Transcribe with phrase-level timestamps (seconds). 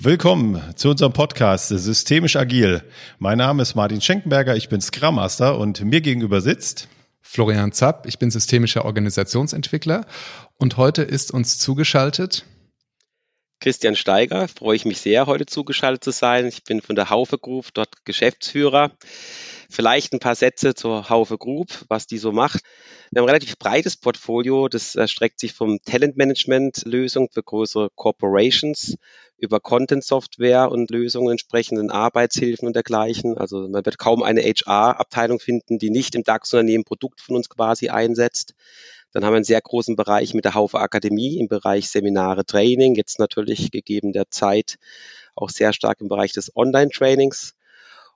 [0.00, 2.84] Willkommen zu unserem Podcast Systemisch Agil.
[3.18, 6.86] Mein Name ist Martin Schenkenberger, ich bin Scrum Master und mir gegenüber sitzt
[7.20, 10.06] Florian Zapp, ich bin systemischer Organisationsentwickler
[10.56, 12.44] und heute ist uns zugeschaltet
[13.60, 16.46] Christian Steiger, freue ich mich sehr, heute zugeschaltet zu sein.
[16.46, 18.92] Ich bin von der Haufe Group dort Geschäftsführer.
[19.68, 22.60] Vielleicht ein paar Sätze zur Haufe Group, was die so macht.
[23.10, 24.68] Wir haben ein relativ breites Portfolio.
[24.68, 28.96] Das erstreckt sich vom Talentmanagement-Lösung für größere Corporations
[29.38, 33.36] über Content-Software und Lösungen entsprechenden Arbeitshilfen und dergleichen.
[33.36, 37.88] Also man wird kaum eine HR-Abteilung finden, die nicht im DAX-Unternehmen Produkt von uns quasi
[37.88, 38.54] einsetzt.
[39.12, 42.94] Dann haben wir einen sehr großen Bereich mit der Haufe Akademie im Bereich Seminare, Training.
[42.94, 44.76] Jetzt natürlich gegeben der Zeit
[45.34, 47.54] auch sehr stark im Bereich des Online-Trainings.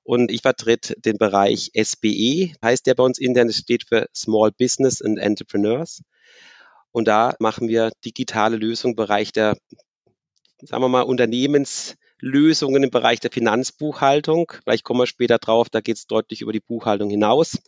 [0.04, 4.50] Und ich vertrete den Bereich SBE, heißt der bei uns intern, das steht für Small
[4.50, 6.02] Business and Entrepreneurs.
[6.90, 9.56] Und da machen wir digitale Lösungen im Bereich der,
[10.60, 11.02] sagen wir mal,
[12.22, 14.52] Unternehmenslösungen im Bereich der Finanzbuchhaltung.
[14.62, 17.58] Vielleicht kommen wir später drauf, da geht es deutlich über die Buchhaltung hinaus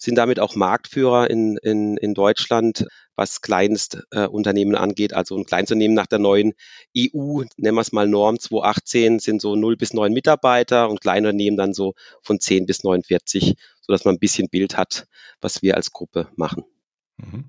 [0.00, 5.12] sind damit auch Marktführer in, in, in Deutschland, was Kleinstunternehmen äh, angeht.
[5.12, 6.52] Also ein Kleinstunternehmen nach der neuen
[6.96, 11.56] EU, nennen wir es mal Norm 218, sind so 0 bis 9 Mitarbeiter und Kleinunternehmen
[11.56, 15.08] dann so von 10 bis 49, sodass man ein bisschen Bild hat,
[15.40, 16.62] was wir als Gruppe machen.
[17.16, 17.46] Mhm.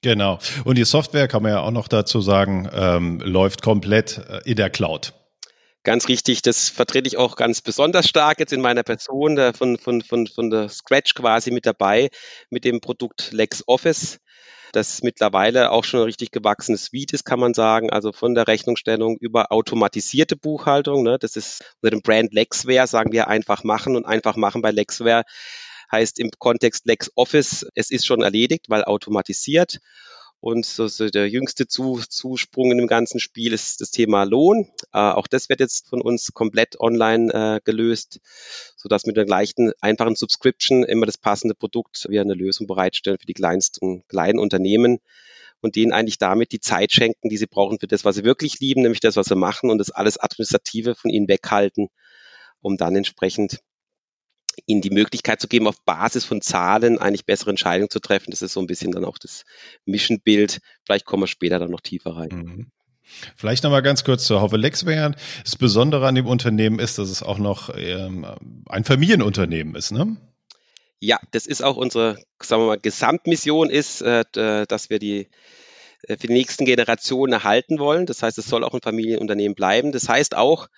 [0.00, 0.40] Genau.
[0.64, 4.56] Und die Software, kann man ja auch noch dazu sagen, ähm, läuft komplett äh, in
[4.56, 5.14] der Cloud.
[5.84, 9.78] Ganz richtig, das vertrete ich auch ganz besonders stark jetzt in meiner Person, da von,
[9.78, 12.10] von, von, von der Scratch quasi mit dabei,
[12.50, 14.20] mit dem Produkt LexOffice,
[14.72, 17.90] das mittlerweile auch schon ein richtig gewachsenes Suite ist, kann man sagen.
[17.90, 21.02] Also von der Rechnungsstellung über automatisierte Buchhaltung.
[21.02, 24.70] Ne, das ist unter dem Brand Lexware, sagen wir einfach machen und einfach machen bei
[24.70, 25.24] Lexware
[25.92, 29.78] heißt im Kontext LexOffice, es ist schon erledigt, weil automatisiert.
[30.42, 34.68] Und so, so der jüngste Zusprung in dem ganzen Spiel ist das Thema Lohn.
[34.92, 38.18] Äh, auch das wird jetzt von uns komplett online äh, gelöst,
[38.74, 43.26] sodass mit der gleichen einfachen Subscription immer das passende Produkt wir eine Lösung bereitstellen für
[43.26, 44.98] die kleinsten kleinen Unternehmen
[45.60, 48.58] und denen eigentlich damit die Zeit schenken, die sie brauchen für das, was sie wirklich
[48.58, 51.86] lieben, nämlich das, was sie machen und das alles Administrative von ihnen weghalten,
[52.60, 53.60] um dann entsprechend
[54.66, 58.30] ihnen die Möglichkeit zu geben, auf Basis von Zahlen eigentlich bessere Entscheidungen zu treffen.
[58.30, 59.44] Das ist so ein bisschen dann auch das
[59.86, 60.60] Mission-Bild.
[60.84, 62.28] Vielleicht kommen wir später dann noch tiefer rein.
[62.28, 62.66] Mhm.
[63.36, 65.14] Vielleicht nochmal ganz kurz zur Haufe Lexware.
[65.44, 68.26] Das Besondere an dem Unternehmen ist, dass es auch noch ähm,
[68.68, 70.16] ein Familienunternehmen ist, ne?
[71.00, 75.28] Ja, das ist auch unsere, sagen wir mal, Gesamtmission ist, äh, dass wir die
[76.06, 78.06] äh, für die nächsten Generationen erhalten wollen.
[78.06, 79.92] Das heißt, es soll auch ein Familienunternehmen bleiben.
[79.92, 80.68] Das heißt auch,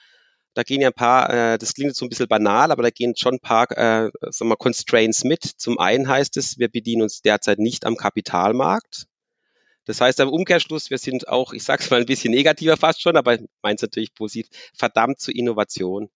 [0.55, 2.91] da gehen ja ein paar, äh, das klingt jetzt so ein bisschen banal, aber da
[2.91, 5.45] gehen schon ein paar äh, sagen wir, Constraints mit.
[5.45, 9.07] Zum einen heißt es, wir bedienen uns derzeit nicht am Kapitalmarkt.
[9.85, 13.03] Das heißt am Umkehrschluss, wir sind auch, ich sage es mal ein bisschen negativer fast
[13.03, 16.09] schon, aber meint es natürlich positiv, verdammt zu Innovation.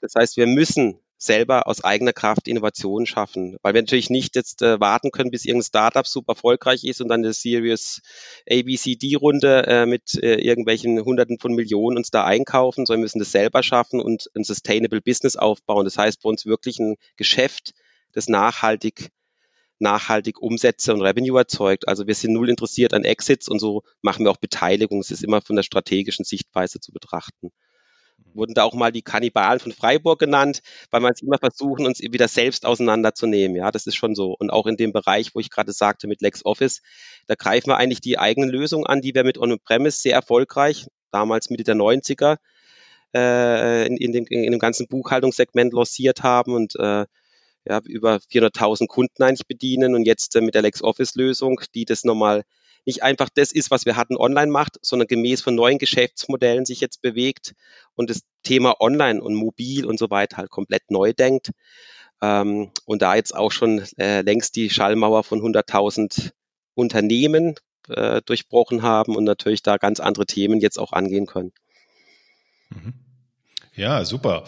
[0.00, 3.56] Das heißt, wir müssen selber aus eigener Kraft Innovationen schaffen.
[3.62, 7.08] Weil wir natürlich nicht jetzt äh, warten können, bis irgendein Startup super erfolgreich ist und
[7.08, 8.00] dann eine Serious
[8.50, 13.32] ABCD-Runde äh, mit äh, irgendwelchen Hunderten von Millionen uns da einkaufen, sondern wir müssen das
[13.32, 15.84] selber schaffen und ein Sustainable Business aufbauen.
[15.84, 17.72] Das heißt, bei uns wirklich ein Geschäft,
[18.12, 19.10] das nachhaltig
[19.80, 21.88] nachhaltig Umsätze und Revenue erzeugt.
[21.88, 25.00] Also wir sind null interessiert an Exits und so machen wir auch Beteiligung.
[25.00, 27.50] Es ist immer von der strategischen Sichtweise zu betrachten
[28.34, 32.00] wurden da auch mal die Kannibalen von Freiburg genannt, weil man es immer versuchen, uns
[32.00, 33.56] wieder selbst auseinanderzunehmen.
[33.56, 34.34] Ja, das ist schon so.
[34.38, 36.82] Und auch in dem Bereich, wo ich gerade sagte mit LexOffice,
[37.26, 41.50] da greifen wir eigentlich die eigenen Lösungen an, die wir mit On-Premise sehr erfolgreich, damals
[41.50, 42.36] Mitte der 90er,
[43.14, 47.06] äh, in, in, dem, in dem ganzen Buchhaltungssegment lanciert haben und äh,
[47.66, 52.44] ja, über 400.000 Kunden eigentlich bedienen und jetzt äh, mit der LexOffice-Lösung, die das nochmal
[52.84, 56.80] nicht einfach das ist, was wir hatten, online macht, sondern gemäß von neuen Geschäftsmodellen sich
[56.80, 57.54] jetzt bewegt
[57.94, 61.50] und das Thema online und mobil und so weiter halt komplett neu denkt.
[62.20, 66.32] Ähm, und da jetzt auch schon äh, längst die Schallmauer von 100.000
[66.74, 67.54] Unternehmen
[67.88, 71.52] äh, durchbrochen haben und natürlich da ganz andere Themen jetzt auch angehen können.
[72.70, 72.94] Mhm.
[73.76, 74.44] Ja, super.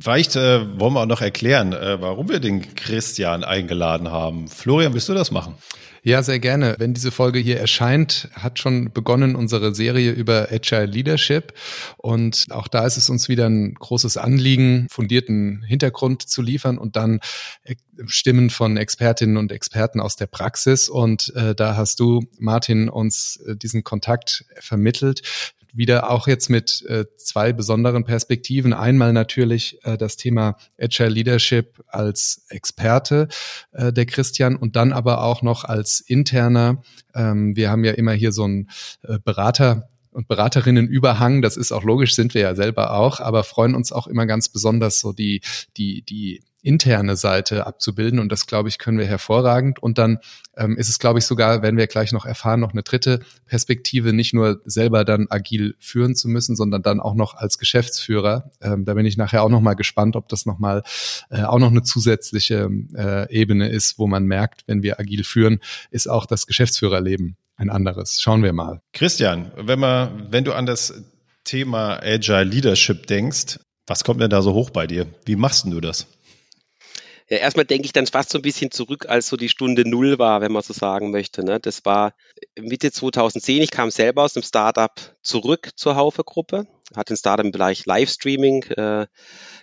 [0.00, 4.46] Vielleicht äh, wollen wir auch noch erklären, äh, warum wir den Christian eingeladen haben.
[4.48, 5.56] Florian, willst du das machen?
[6.04, 6.74] Ja, sehr gerne.
[6.78, 11.54] Wenn diese Folge hier erscheint, hat schon begonnen unsere Serie über Agile Leadership.
[11.96, 16.96] Und auch da ist es uns wieder ein großes Anliegen, fundierten Hintergrund zu liefern und
[16.96, 17.20] dann
[17.62, 17.76] äh,
[18.06, 20.88] Stimmen von Expertinnen und Experten aus der Praxis.
[20.88, 25.22] Und äh, da hast du, Martin, uns äh, diesen Kontakt vermittelt
[25.72, 28.72] wieder auch jetzt mit äh, zwei besonderen Perspektiven.
[28.72, 33.28] Einmal natürlich äh, das Thema Agile Leadership als Experte
[33.72, 36.82] äh, der Christian und dann aber auch noch als interner.
[37.14, 38.68] Ähm, wir haben ja immer hier so ein
[39.02, 41.42] äh, Berater und Beraterinnenüberhang.
[41.42, 44.48] Das ist auch logisch, sind wir ja selber auch, aber freuen uns auch immer ganz
[44.50, 45.40] besonders so die,
[45.76, 48.18] die, die interne Seite abzubilden.
[48.18, 49.82] Und das, glaube ich, können wir hervorragend.
[49.82, 50.18] Und dann
[50.56, 54.12] ähm, ist es, glaube ich, sogar, werden wir gleich noch erfahren, noch eine dritte Perspektive,
[54.12, 58.50] nicht nur selber dann agil führen zu müssen, sondern dann auch noch als Geschäftsführer.
[58.60, 60.82] Ähm, da bin ich nachher auch noch mal gespannt, ob das noch mal
[61.30, 65.60] äh, auch noch eine zusätzliche äh, Ebene ist, wo man merkt, wenn wir agil führen,
[65.90, 68.20] ist auch das Geschäftsführerleben ein anderes.
[68.20, 68.80] Schauen wir mal.
[68.92, 70.94] Christian, wenn man, wenn du an das
[71.44, 75.06] Thema Agile Leadership denkst, was kommt denn da so hoch bei dir?
[75.24, 76.06] Wie machst du das?
[77.32, 80.18] Ja, erstmal denke ich dann fast so ein bisschen zurück, als so die Stunde Null
[80.18, 81.42] war, wenn man so sagen möchte.
[81.42, 81.60] Ne?
[81.60, 82.12] Das war
[82.60, 83.62] Mitte 2010.
[83.62, 84.92] Ich kam selber aus einem Startup
[85.22, 89.06] zurück zur Haufe-Gruppe, hatte ein Startup im Bereich Livestreaming, äh,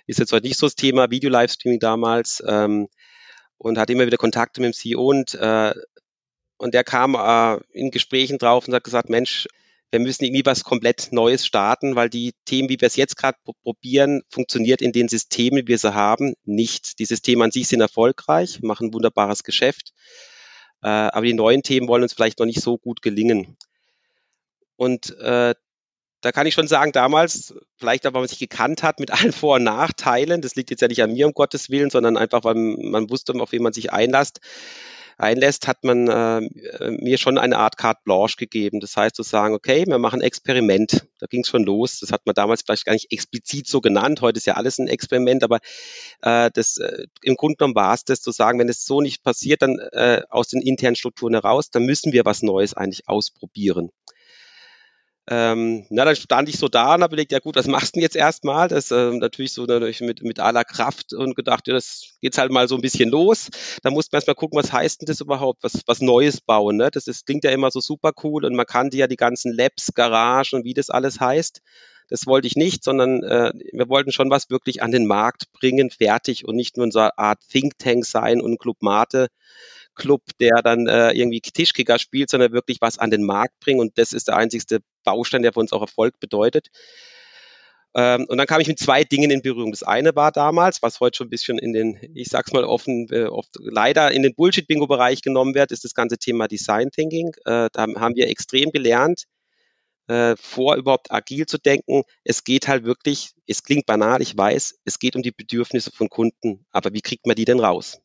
[0.07, 2.88] ist jetzt heute nicht so das Thema, Video-Livestreaming damals, ähm,
[3.60, 5.75] und hatte immer wieder Kontakte mit dem CEO und, äh,
[6.57, 9.48] und der kam äh, in Gesprächen drauf und hat gesagt, Mensch,
[9.91, 13.38] wir müssen irgendwie was komplett Neues starten, weil die Themen, wie wir es jetzt gerade
[13.63, 17.00] probieren, funktioniert in den Systemen, wie wir sie haben, nicht.
[17.00, 19.94] Die Systeme an sich sind erfolgreich, machen wunderbares Geschäft,
[20.83, 23.57] äh, aber die neuen Themen wollen uns vielleicht noch nicht so gut gelingen.
[24.75, 25.56] Und äh,
[26.21, 29.31] da kann ich schon sagen, damals, vielleicht auch, weil man sich gekannt hat mit allen
[29.31, 32.44] Vor- und Nachteilen, das liegt jetzt ja nicht an mir, um Gottes Willen, sondern einfach,
[32.44, 34.39] weil man wusste, auf wen man sich einlasst,
[35.19, 36.42] einlässt, hat man äh,
[36.92, 38.80] mir schon eine Art Carte Blanche gegeben.
[38.80, 41.07] Das heißt, zu sagen, okay, wir machen ein Experiment.
[41.19, 42.00] Da ging es schon los.
[42.00, 44.21] Das hat man damals vielleicht gar nicht explizit so genannt.
[44.21, 45.60] Heute ist ja alles ein Experiment, aber
[46.21, 49.24] äh, das äh, im Grunde genommen war es das zu sagen, wenn es so nicht
[49.24, 53.89] passiert, dann äh, aus den internen Strukturen heraus, dann müssen wir was Neues eigentlich ausprobieren.
[55.31, 58.00] Ähm, na, dann stand ich so da und habe überlegt, ja gut, was machst du
[58.00, 58.68] denn jetzt erstmal?
[58.68, 62.52] Das äh, natürlich so natürlich mit, mit aller Kraft und gedacht, ja, das geht's halt
[62.52, 63.50] mal so ein bisschen los.
[63.84, 66.78] Da muss man erstmal gucken, was heißt denn das überhaupt, was, was Neues bauen.
[66.78, 66.90] Ne?
[66.92, 69.94] Das ist, klingt ja immer so super cool und man kannte ja die ganzen Labs,
[69.94, 71.62] Garagen und wie das alles heißt.
[72.10, 75.92] Das wollte ich nicht, sondern äh, wir wollten schon was wirklich an den Markt bringen,
[75.92, 79.28] fertig und nicht nur einer Art Think Tank sein und Club Mate
[79.95, 83.80] Club, der dann äh, irgendwie Tischkicker spielt, sondern wirklich was an den Markt bringen.
[83.80, 86.69] Und das ist der einzigste Baustein, der für uns auch Erfolg bedeutet.
[87.95, 89.71] Ähm, und dann kam ich mit zwei Dingen in Berührung.
[89.71, 93.07] Das eine war damals, was heute schon ein bisschen in den, ich sag's mal offen,
[93.12, 97.31] äh, oft leider in den Bullshit-Bingo-Bereich genommen wird, ist das ganze Thema Design Thinking.
[97.45, 99.24] Äh, da haben wir extrem gelernt,
[100.07, 102.03] äh, vor überhaupt agil zu denken.
[102.24, 106.09] Es geht halt wirklich, es klingt banal, ich weiß, es geht um die Bedürfnisse von
[106.09, 106.65] Kunden.
[106.71, 108.00] Aber wie kriegt man die denn raus?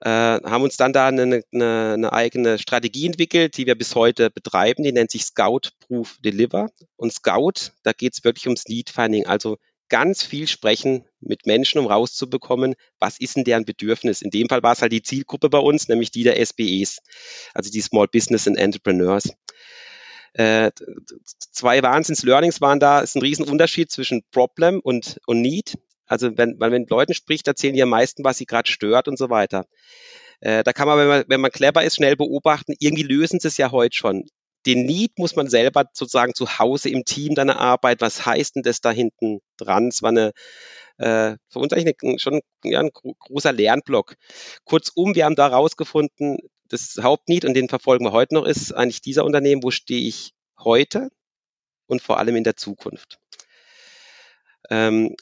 [0.00, 4.30] Äh, haben uns dann da eine, eine, eine eigene Strategie entwickelt, die wir bis heute
[4.30, 4.82] betreiben.
[4.82, 6.70] Die nennt sich Scout Proof Deliver.
[6.96, 9.58] Und Scout, da geht es wirklich ums Lead Finding, also
[9.90, 14.22] ganz viel sprechen mit Menschen, um rauszubekommen, was ist denn deren Bedürfnis.
[14.22, 17.02] In dem Fall war es halt die Zielgruppe bei uns, nämlich die der SBEs,
[17.52, 19.30] also die Small Business and Entrepreneurs.
[20.32, 20.70] Äh,
[21.52, 23.02] zwei Wahnsinns-Learnings waren da.
[23.02, 25.76] Es ist ein Riesenunterschied zwischen Problem und, und Need.
[26.10, 29.16] Also wenn man mit Leuten spricht, erzählen die am meisten, was sie gerade stört und
[29.16, 29.66] so weiter.
[30.40, 33.46] Äh, da kann man wenn, man, wenn man clever ist, schnell beobachten, irgendwie lösen sie
[33.46, 34.24] es ja heute schon.
[34.66, 38.64] Den Need muss man selber sozusagen zu Hause im Team deiner Arbeit, was heißt denn
[38.64, 39.86] das da hinten dran?
[39.86, 40.32] Es war eine,
[40.98, 44.16] äh, für uns eigentlich eine, schon ja, ein großer Lernblock.
[44.64, 49.00] Kurzum, wir haben da rausgefunden, das Hauptneed, und den verfolgen wir heute noch, ist eigentlich
[49.00, 51.08] dieser Unternehmen, wo stehe ich heute
[51.86, 53.20] und vor allem in der Zukunft.
[54.70, 55.14] Ähm,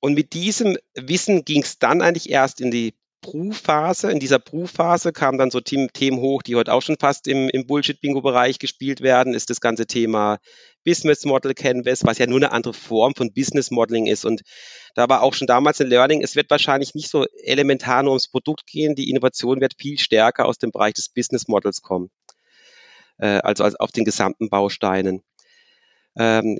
[0.00, 4.10] und mit diesem Wissen ging es dann eigentlich erst in die Proof-Phase.
[4.12, 7.66] In dieser Proof-Phase kamen dann so Themen hoch, die heute auch schon fast im, im
[7.66, 10.38] Bullshit-Bingo-Bereich gespielt werden, ist das ganze Thema
[10.84, 14.24] Business Model Canvas, was ja nur eine andere Form von Business Modeling ist.
[14.24, 14.42] Und
[14.94, 18.28] da war auch schon damals ein Learning, es wird wahrscheinlich nicht so elementar nur ums
[18.28, 22.10] Produkt gehen, die Innovation wird viel stärker aus dem Bereich des Business Models kommen,
[23.18, 25.22] äh, also als auf den gesamten Bausteinen.
[26.18, 26.58] Ähm,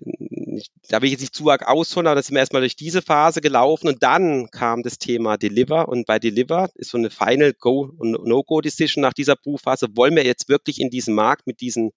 [0.88, 3.02] da will ich jetzt nicht zu arg ausholen, aber da sind wir erstmal durch diese
[3.02, 7.52] Phase gelaufen und dann kam das Thema Deliver und bei Deliver ist so eine Final
[7.54, 9.88] Go und No-Go Decision nach dieser Prüfphase.
[9.96, 11.90] Wollen wir jetzt wirklich in diesem Markt mit diesen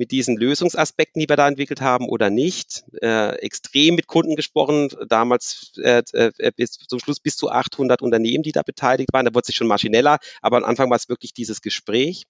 [0.00, 2.84] mit diesen Lösungsaspekten, die wir da entwickelt haben oder nicht.
[3.02, 8.42] Äh, extrem mit Kunden gesprochen, damals äh, äh, bis zum Schluss bis zu 800 Unternehmen,
[8.42, 9.26] die da beteiligt waren.
[9.26, 12.24] Da wurde sich schon maschineller, aber am Anfang war es wirklich dieses Gespräch.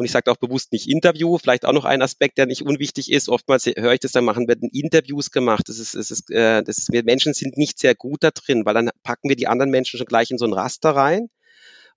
[0.00, 3.12] Und ich sage auch bewusst nicht Interview, vielleicht auch noch ein Aspekt, der nicht unwichtig
[3.12, 3.28] ist.
[3.28, 5.68] Oftmals höre ich das dann machen, werden Interviews gemacht.
[5.68, 8.64] Das ist, das ist, äh, das ist, wir Menschen sind nicht sehr gut da drin,
[8.64, 11.28] weil dann packen wir die anderen Menschen schon gleich in so ein Raster rein.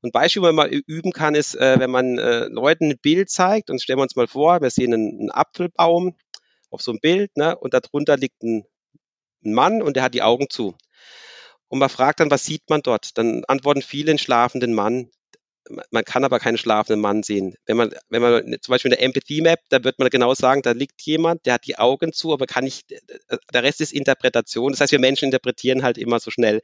[0.01, 3.29] Und Beispiel, wo man mal üben kann, ist, äh, wenn man äh, Leuten ein Bild
[3.29, 6.17] zeigt, und stellen wir uns mal vor, wir sehen einen, einen Apfelbaum
[6.71, 8.65] auf so einem Bild, ne, und darunter liegt ein,
[9.45, 10.75] ein Mann und der hat die Augen zu.
[11.69, 13.17] Und man fragt dann, was sieht man dort?
[13.17, 15.09] Dann antworten viele einen schlafenden Mann
[15.91, 17.55] man kann aber keinen schlafenden Mann sehen.
[17.65, 20.61] Wenn man, wenn man zum Beispiel in der Empathy Map, da wird man genau sagen,
[20.61, 22.91] da liegt jemand, der hat die Augen zu, aber kann nicht,
[23.53, 24.71] der Rest ist Interpretation.
[24.71, 26.61] Das heißt, wir Menschen interpretieren halt immer so schnell.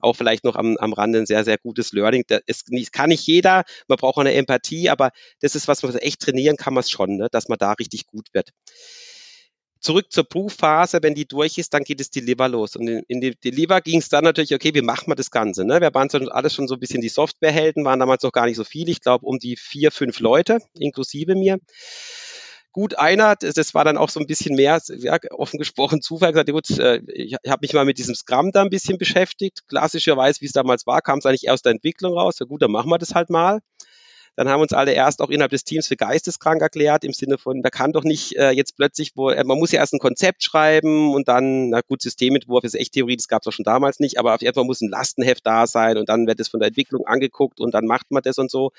[0.00, 2.24] Auch vielleicht noch am, am Rande ein sehr, sehr gutes Learning.
[2.26, 5.94] Das ist, kann nicht jeder, man braucht auch eine Empathie, aber das ist was, man
[5.96, 8.50] echt trainieren kann man es schon, ne, dass man da richtig gut wird
[9.80, 12.76] zurück zur Proof-Phase, wenn die durch ist, dann geht es Deliver los.
[12.76, 15.64] Und in, in die Deliver ging es dann natürlich, okay, wie machen wir das Ganze?
[15.64, 15.80] Ne?
[15.80, 18.56] Wir waren so alles schon so ein bisschen die Softwarehelden, waren damals noch gar nicht
[18.56, 21.58] so viel, ich glaube um die vier, fünf Leute, inklusive mir.
[22.72, 26.50] Gut, einer, das war dann auch so ein bisschen mehr, ja, offen gesprochen, Zufall gesagt,
[26.50, 29.66] gut, äh, ich habe mich mal mit diesem Scrum da ein bisschen beschäftigt.
[29.66, 32.36] Klassischerweise, wie es damals war, kam es eigentlich aus der Entwicklung raus.
[32.38, 33.60] Ja, gut, dann machen wir das halt mal.
[34.36, 37.62] Dann haben uns alle erst auch innerhalb des Teams für geisteskrank erklärt, im Sinne von,
[37.62, 40.44] da kann doch nicht äh, jetzt plötzlich, wo, äh, man muss ja erst ein Konzept
[40.44, 43.98] schreiben und dann, na gut, Systementwurf ist echt Theorie, das gab es auch schon damals
[43.98, 46.60] nicht, aber auf jeden Fall muss ein Lastenheft da sein und dann wird es von
[46.60, 48.72] der Entwicklung angeguckt und dann macht man das und so.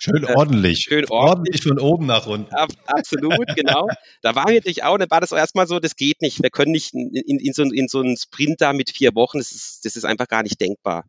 [0.00, 0.80] Schön äh, ordentlich.
[0.80, 1.12] Schön ordentlich.
[1.12, 2.52] ordentlich von oben nach unten.
[2.52, 3.86] Ab, absolut, genau.
[4.22, 6.42] Da war natürlich auch, dann war das auch erstmal so, das geht nicht.
[6.42, 9.38] Wir können nicht in, in, in, so, in so einen Sprint da mit vier Wochen,
[9.38, 11.04] das ist, das ist einfach gar nicht denkbar.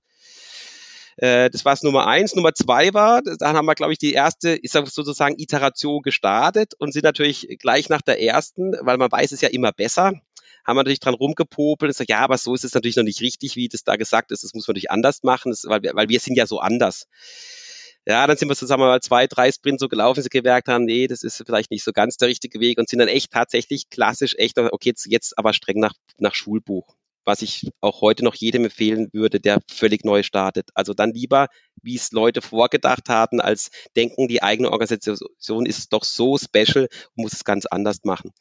[1.21, 2.33] Äh, das war es Nummer eins.
[2.35, 6.93] Nummer zwei war, dann haben wir, glaube ich, die erste, ist sozusagen Iteration gestartet und
[6.93, 10.13] sind natürlich gleich nach der ersten, weil man weiß es ja immer besser,
[10.65, 13.21] haben wir natürlich dran rumgepopelt und gesagt, ja, aber so ist es natürlich noch nicht
[13.21, 14.43] richtig, wie das da gesagt ist.
[14.43, 17.05] Das muss man natürlich anders machen, das, weil, wir, weil wir sind ja so anders.
[18.07, 21.07] Ja, dann sind wir zusammen mal zwei, drei Sprints so gelaufen, sie gemerkt haben, nee,
[21.07, 24.35] das ist vielleicht nicht so ganz der richtige Weg und sind dann echt tatsächlich klassisch
[24.37, 26.95] echt, okay, jetzt, jetzt aber streng nach, nach Schulbuch
[27.25, 30.69] was ich auch heute noch jedem empfehlen würde, der völlig neu startet.
[30.73, 31.47] Also dann lieber,
[31.81, 37.23] wie es Leute vorgedacht hatten, als denken, die eigene Organisation ist doch so special und
[37.23, 38.31] muss es ganz anders machen.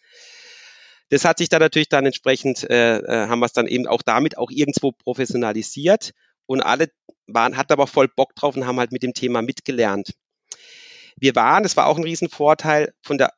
[1.11, 4.02] Das hat sich dann natürlich dann entsprechend, äh, äh haben wir es dann eben auch
[4.02, 6.12] damit auch irgendwo professionalisiert
[6.47, 6.90] und alle
[7.26, 10.14] waren, hatten aber voll Bock drauf und haben halt mit dem Thema mitgelernt.
[11.16, 13.32] Wir waren, das war auch ein Riesenvorteil, von der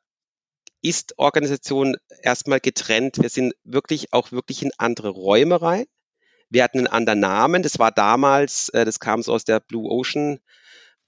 [0.81, 3.17] ist-Organisation erstmal getrennt.
[3.21, 5.85] Wir sind wirklich auch wirklich in andere Räume rein.
[6.49, 7.63] Wir hatten einen anderen Namen.
[7.63, 10.39] Das war damals, äh, das kam so aus der Blue Ocean.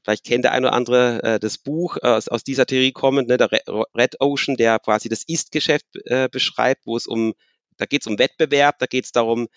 [0.03, 3.38] Vielleicht kennt der eine oder andere äh, das Buch äh, aus, dieser Theorie kommend, ne,
[3.38, 5.86] der Red Ocean, der quasi das Ist-Geschäft
[6.32, 7.34] beschreibt, wo es um
[7.77, 9.48] da geht es um Wettbewerb, da geht es darum,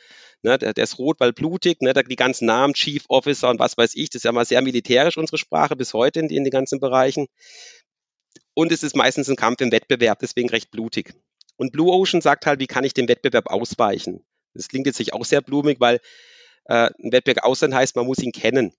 [0.43, 3.59] ne, der, der, ist rot, weil blutig, ne, da die ganzen Namen, Chief Officer und
[3.59, 6.45] was weiß ich, das ist ja mal sehr militärisch, unsere Sprache bis heute in, in
[6.45, 7.27] den ganzen Bereichen.
[8.59, 11.13] Und es ist meistens ein Kampf im Wettbewerb, deswegen recht blutig.
[11.59, 14.25] Und Blue Ocean sagt halt, wie kann ich dem Wettbewerb ausweichen?
[14.55, 16.01] Das klingt jetzt nicht auch sehr blumig, weil
[16.65, 18.73] äh, ein Wettbewerb aussehen heißt, man muss ihn kennen.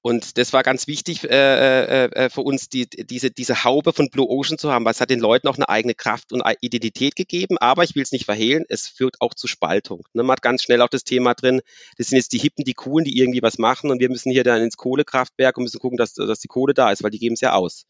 [0.00, 4.10] Und das war ganz wichtig äh, äh, äh, für uns, die, diese, diese Haube von
[4.10, 7.16] Blue Ocean zu haben, weil es hat den Leuten auch eine eigene Kraft und Identität
[7.16, 7.58] gegeben.
[7.58, 10.06] Aber ich will es nicht verhehlen, es führt auch zu Spaltung.
[10.12, 11.62] Ne, man hat ganz schnell auch das Thema drin,
[11.98, 14.44] das sind jetzt die Hippen, die Coolen, die irgendwie was machen und wir müssen hier
[14.44, 17.34] dann ins Kohlekraftwerk und müssen gucken, dass, dass die Kohle da ist, weil die geben
[17.34, 17.86] es ja aus.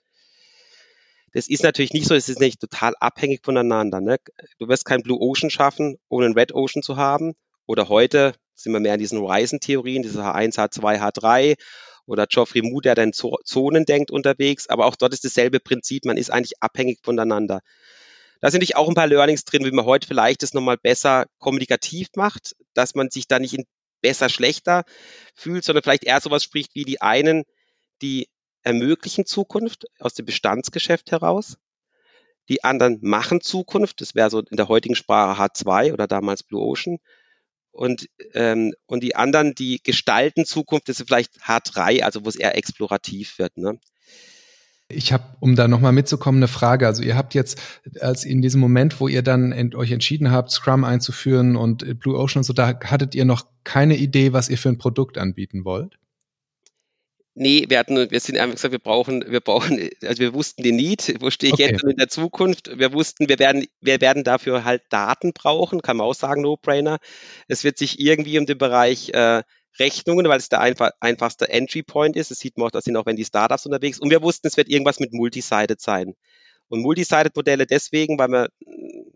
[1.34, 4.00] Das ist natürlich nicht so, es ist nicht total abhängig voneinander.
[4.00, 4.18] Ne?
[4.58, 7.34] Du wirst kein Blue Ocean schaffen, ohne ein Red Ocean zu haben.
[7.66, 11.56] Oder heute sind wir mehr in diesen Horizon-Theorien, diese H1, H2, H3
[12.06, 14.68] oder Geoffrey Moore, der dann Zonen denkt unterwegs.
[14.68, 17.60] Aber auch dort ist dasselbe Prinzip, man ist eigentlich abhängig voneinander.
[18.40, 21.26] Da sind natürlich auch ein paar Learnings drin, wie man heute vielleicht das nochmal besser
[21.38, 23.64] kommunikativ macht, dass man sich da nicht in
[24.02, 24.84] besser, schlechter
[25.34, 27.44] fühlt, sondern vielleicht eher sowas spricht wie die einen,
[28.02, 28.28] die
[28.64, 31.58] ermöglichen Zukunft aus dem Bestandsgeschäft heraus.
[32.48, 36.62] Die anderen machen Zukunft, das wäre so in der heutigen Sprache H2 oder damals Blue
[36.62, 36.98] Ocean.
[37.70, 42.36] Und, ähm, und die anderen, die gestalten Zukunft, das ist vielleicht H3, also wo es
[42.36, 43.56] eher explorativ wird.
[43.56, 43.78] Ne?
[44.88, 46.86] Ich habe, um da nochmal mitzukommen, eine Frage.
[46.86, 47.60] Also ihr habt jetzt,
[48.00, 52.16] als in diesem Moment, wo ihr dann ent euch entschieden habt, Scrum einzuführen und Blue
[52.16, 55.64] Ocean und so, da hattet ihr noch keine Idee, was ihr für ein Produkt anbieten
[55.64, 55.98] wollt?
[57.36, 60.76] Nee, wir hatten, wir sind einfach gesagt, wir brauchen, wir brauchen, also wir wussten den
[60.76, 61.72] Need, wo stehe ich okay.
[61.72, 62.78] jetzt in der Zukunft.
[62.78, 66.98] Wir wussten, wir werden, wir werden dafür halt Daten brauchen, kann man auch sagen, No-Brainer.
[67.48, 69.42] Es wird sich irgendwie um den Bereich äh,
[69.80, 72.30] Rechnungen, weil es der einfach, einfachste Entry Point ist.
[72.30, 73.98] Das sieht man auch, das sind auch wenn die Startups unterwegs.
[73.98, 76.14] Und wir wussten, es wird irgendwas mit Multisided sein.
[76.68, 78.46] Und Multisided-Modelle deswegen, weil man,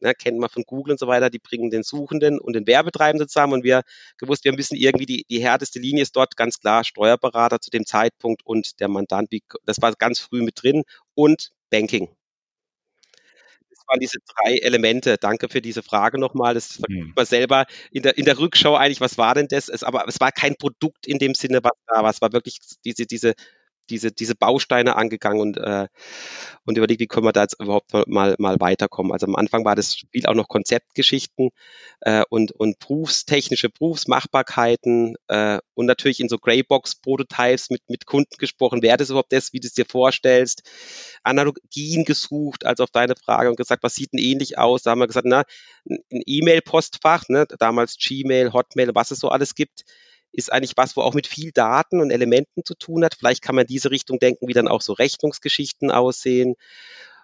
[0.00, 3.28] ne, kennt man von Google und so weiter, die bringen den Suchenden und den Werbetreibenden
[3.28, 3.82] zusammen und wir
[4.18, 7.86] gewusst, wir müssen irgendwie die, die härteste Linie ist dort ganz klar Steuerberater zu dem
[7.86, 9.30] Zeitpunkt und der Mandant,
[9.64, 12.08] das war ganz früh mit drin und Banking.
[13.70, 15.16] Das waren diese drei Elemente.
[15.18, 16.54] Danke für diese Frage nochmal.
[16.54, 17.12] Das vergisst mhm.
[17.14, 19.68] man selber in der, in der Rückschau eigentlich, was war denn das?
[19.68, 22.10] Es, aber es war kein Produkt in dem Sinne, was da war.
[22.10, 23.34] Es war wirklich diese, diese
[23.90, 25.88] diese, diese Bausteine angegangen und, äh,
[26.64, 29.12] und überlegt, wie können wir da jetzt überhaupt mal, mal weiterkommen.
[29.12, 31.50] Also am Anfang war das Spiel auch noch Konzeptgeschichten
[32.00, 38.82] äh, und, und berufstechnische Berufsmachbarkeiten äh, und natürlich in so Greybox-Prototypes mit, mit Kunden gesprochen,
[38.82, 40.62] wäre das überhaupt das, wie du es dir vorstellst,
[41.22, 44.82] Analogien gesucht, also auf deine Frage und gesagt, was sieht denn ähnlich aus?
[44.82, 45.44] Da haben wir gesagt, na,
[45.88, 49.84] ein E-Mail-Postfach, ne, damals Gmail, Hotmail, was es so alles gibt,
[50.32, 53.14] ist eigentlich was, wo auch mit viel Daten und Elementen zu tun hat.
[53.14, 56.54] Vielleicht kann man in diese Richtung denken, wie dann auch so Rechnungsgeschichten aussehen.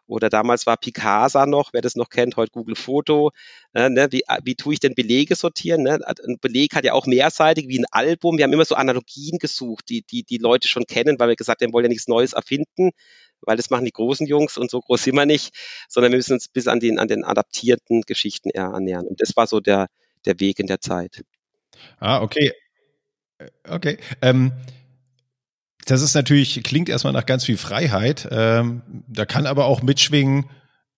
[0.06, 3.30] Oder damals war Picasa noch, wer das noch kennt, heute Google Foto.
[3.72, 5.82] Äh, ne, wie, wie tue ich denn Belege sortieren?
[5.82, 5.98] Ne?
[6.04, 8.36] Ein Beleg hat ja auch mehrseitig wie ein Album.
[8.36, 11.62] Wir haben immer so Analogien gesucht, die, die die Leute schon kennen, weil wir gesagt
[11.62, 12.90] haben, wir wollen ja nichts Neues erfinden,
[13.40, 15.54] weil das machen die großen Jungs und so groß sind wir nicht,
[15.88, 19.06] sondern wir müssen uns bis an den, an den adaptierten Geschichten eher annähern.
[19.06, 19.86] Und das war so der,
[20.26, 21.24] der Weg in der Zeit.
[21.98, 22.52] Ah, okay.
[23.68, 23.98] Okay.
[24.22, 24.52] Ähm,
[25.86, 28.28] das ist natürlich, klingt erstmal nach ganz viel Freiheit.
[28.30, 30.46] Ähm, da kann aber auch mitschwingen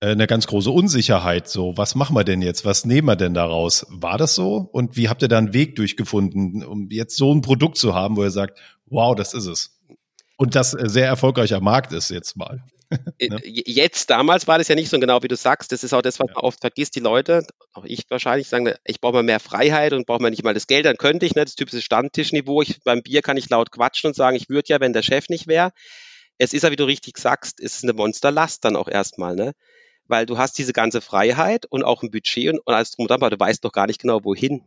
[0.01, 1.49] äh, eine ganz große Unsicherheit.
[1.49, 2.65] So, was machen wir denn jetzt?
[2.65, 3.87] Was nehmen wir denn daraus?
[3.91, 4.69] War das so?
[4.73, 8.17] Und wie habt ihr da einen Weg durchgefunden, um jetzt so ein Produkt zu haben,
[8.17, 9.76] wo ihr sagt, wow, das ist es?
[10.37, 12.63] Und das äh, sehr erfolgreicher Markt ist jetzt mal.
[13.19, 13.41] Äh, ne?
[13.45, 15.73] Jetzt, damals war das ja nicht so genau, wie du sagst.
[15.73, 16.95] Das ist auch das, was man oft vergisst.
[16.95, 20.45] Die Leute, auch ich wahrscheinlich, sagen, ich brauche mal mehr Freiheit und brauche mal nicht
[20.45, 20.85] mal das Geld.
[20.85, 22.63] Dann könnte ich, ne, das typische Stammtischniveau.
[22.63, 25.29] Ich, beim Bier kann ich laut quatschen und sagen, ich würde ja, wenn der Chef
[25.29, 25.73] nicht wäre.
[26.39, 29.53] Es ist ja, wie du richtig sagst, ist eine Monsterlast dann auch erstmal, ne?
[30.07, 33.11] Weil du hast diese ganze Freiheit und auch ein Budget und, und alles drum und
[33.11, 34.63] dran, aber du weißt doch gar nicht genau, wohin.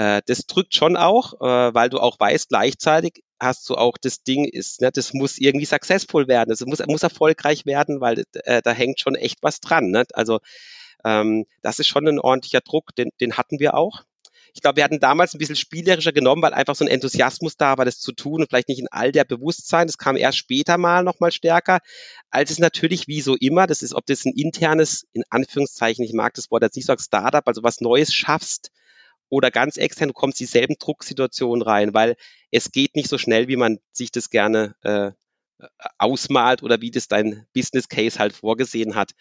[0.00, 4.22] Äh, das drückt schon auch, äh, weil du auch weißt, gleichzeitig hast du auch das
[4.22, 8.62] Ding ist, ne, das muss irgendwie successful werden, das muss, muss erfolgreich werden, weil äh,
[8.62, 9.90] da hängt schon echt was dran.
[9.90, 10.04] Ne?
[10.14, 10.38] Also
[11.04, 14.04] ähm, das ist schon ein ordentlicher Druck, den, den hatten wir auch.
[14.54, 17.76] Ich glaube, wir hatten damals ein bisschen spielerischer genommen, weil einfach so ein Enthusiasmus da
[17.76, 19.86] war, das zu tun und vielleicht nicht in all der Bewusstsein.
[19.86, 21.80] Das kam erst später mal nochmal stärker,
[22.30, 26.14] als es natürlich wie so immer, das ist, ob das ein internes, in Anführungszeichen, ich
[26.14, 28.70] mag das Wort jetzt nicht so Startup, also was Neues schaffst,
[29.30, 32.16] oder ganz extern, du kommst dieselben Drucksituationen rein, weil
[32.50, 35.12] es geht nicht so schnell, wie man sich das gerne äh,
[35.98, 39.12] ausmalt oder wie das dein Business Case halt vorgesehen hat.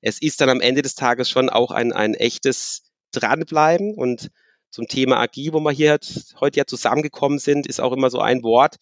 [0.00, 4.30] Es ist dann am Ende des Tages schon auch ein, ein echtes Dranbleiben und
[4.70, 5.98] zum Thema Agil, wo wir hier
[6.40, 8.76] heute ja zusammengekommen sind, ist auch immer so ein Wort.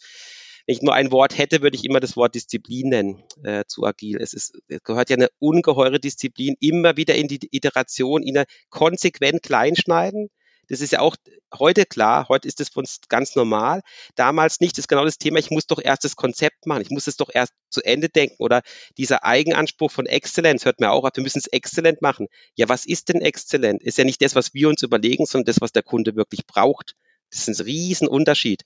[0.67, 3.85] Wenn ich nur ein Wort hätte, würde ich immer das Wort Disziplin nennen äh, zu
[3.85, 4.19] Agil.
[4.21, 9.45] Es, ist, es gehört ja eine ungeheure Disziplin, immer wieder in die Iteration, in konsequent
[9.45, 10.29] kleinschneiden,
[10.69, 11.17] das ist ja auch
[11.55, 13.83] heute klar, heute ist das für uns ganz normal.
[14.15, 16.91] Damals nicht, das ist genau das Thema, ich muss doch erst das Konzept machen, ich
[16.91, 18.63] muss es doch erst zu Ende denken oder
[18.99, 22.27] dieser Eigenanspruch von Exzellenz hört mir auch auf, wir müssen es exzellent machen.
[22.55, 23.83] Ja, was ist denn exzellent?
[23.83, 26.95] Ist ja nicht das, was wir uns überlegen, sondern das, was der Kunde wirklich braucht.
[27.31, 28.63] Das ist ein Riesenunterschied.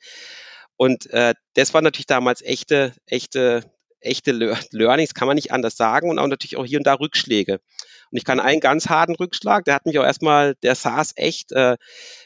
[0.77, 4.33] Und äh, das war natürlich damals echte, echte, echte
[4.71, 7.61] Learnings, kann man nicht anders sagen und auch natürlich auch hier und da Rückschläge.
[8.11, 11.53] Und ich kann einen ganz harten Rückschlag, der hat mich auch erstmal, der saß echt.
[11.53, 11.77] Äh,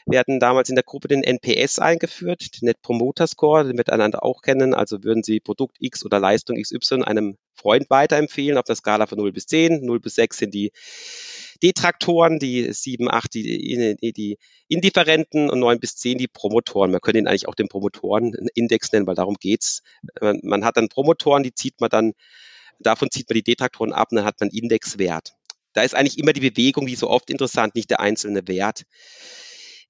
[0.07, 3.77] wir hatten damals in der Gruppe den NPS eingeführt, den Net Promoter Score, den wir
[3.77, 4.73] miteinander auch kennen.
[4.73, 9.19] Also würden Sie Produkt X oder Leistung XY einem Freund weiterempfehlen auf der Skala von
[9.19, 9.85] 0 bis 10.
[9.85, 10.71] 0 bis 6 sind die
[11.61, 16.91] Detraktoren, die 7, 8 die, die, Indifferenten und 9 bis 10 die Promotoren.
[16.91, 19.83] Man könnte ihn eigentlich auch den Promotorenindex nennen, weil darum geht's.
[20.19, 22.13] Man hat dann Promotoren, die zieht man dann,
[22.79, 25.35] davon zieht man die Detraktoren ab und dann hat man Indexwert
[25.75, 28.83] da ist eigentlich immer die Bewegung, wie so oft interessant, nicht der einzelne Wert.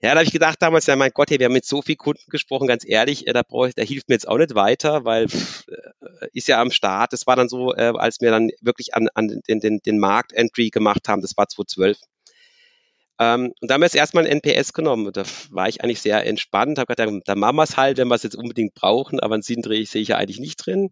[0.02, 1.98] Ja, da habe ich gedacht damals, ja mein Gott, hey, wir haben mit so vielen
[1.98, 5.30] Kunden gesprochen, ganz ehrlich, äh, da, brauch da hilft mir jetzt auch nicht weiter, weil
[5.30, 7.13] pff, äh, ist ja am Start.
[7.13, 10.69] Das war dann so, äh, als wir dann wirklich an, an den, den, den Markt-Entry
[10.69, 11.98] gemacht haben, das war 2012.
[13.19, 15.12] Ähm, und da haben wir jetzt erstmal ein NPS genommen.
[15.13, 18.15] Da war ich eigentlich sehr entspannt, habe gedacht, da machen wir es halt, wenn wir
[18.15, 20.91] es jetzt unbedingt brauchen, aber einen Sinn sehe ich ja eigentlich nicht drin.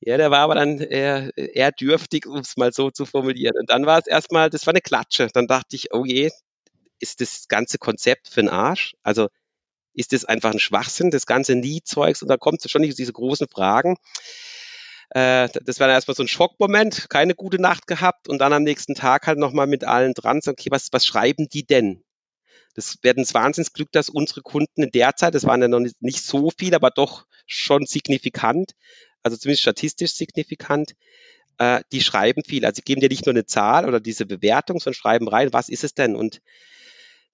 [0.00, 3.56] Ja, der war aber dann eher, eher dürftig, um es mal so zu formulieren.
[3.58, 5.28] Und dann war es erstmal, das war eine Klatsche.
[5.32, 6.30] Dann dachte ich, oh je,
[7.00, 8.94] ist das ganze Konzept für den Arsch?
[9.02, 9.28] Also
[9.94, 12.22] ist das einfach ein Schwachsinn, das ganze Nie-Zeugs?
[12.22, 13.96] Und da kommt schon diese großen Fragen.
[15.10, 18.62] Äh, das war dann erstmal so ein Schockmoment, keine gute Nacht gehabt und dann am
[18.62, 22.02] nächsten Tag halt nochmal mit allen dran, so, okay, was, was schreiben die denn?
[22.74, 26.02] Das wäre ein Wahnsinnsglück, dass unsere Kunden in der Zeit, das waren ja noch nicht,
[26.02, 28.72] nicht so viel, aber doch schon signifikant,
[29.24, 30.94] also zumindest statistisch signifikant,
[31.58, 32.64] äh, die schreiben viel.
[32.64, 35.68] Also sie geben dir nicht nur eine Zahl oder diese Bewertung, sondern schreiben rein, was
[35.68, 36.14] ist es denn?
[36.14, 36.40] Und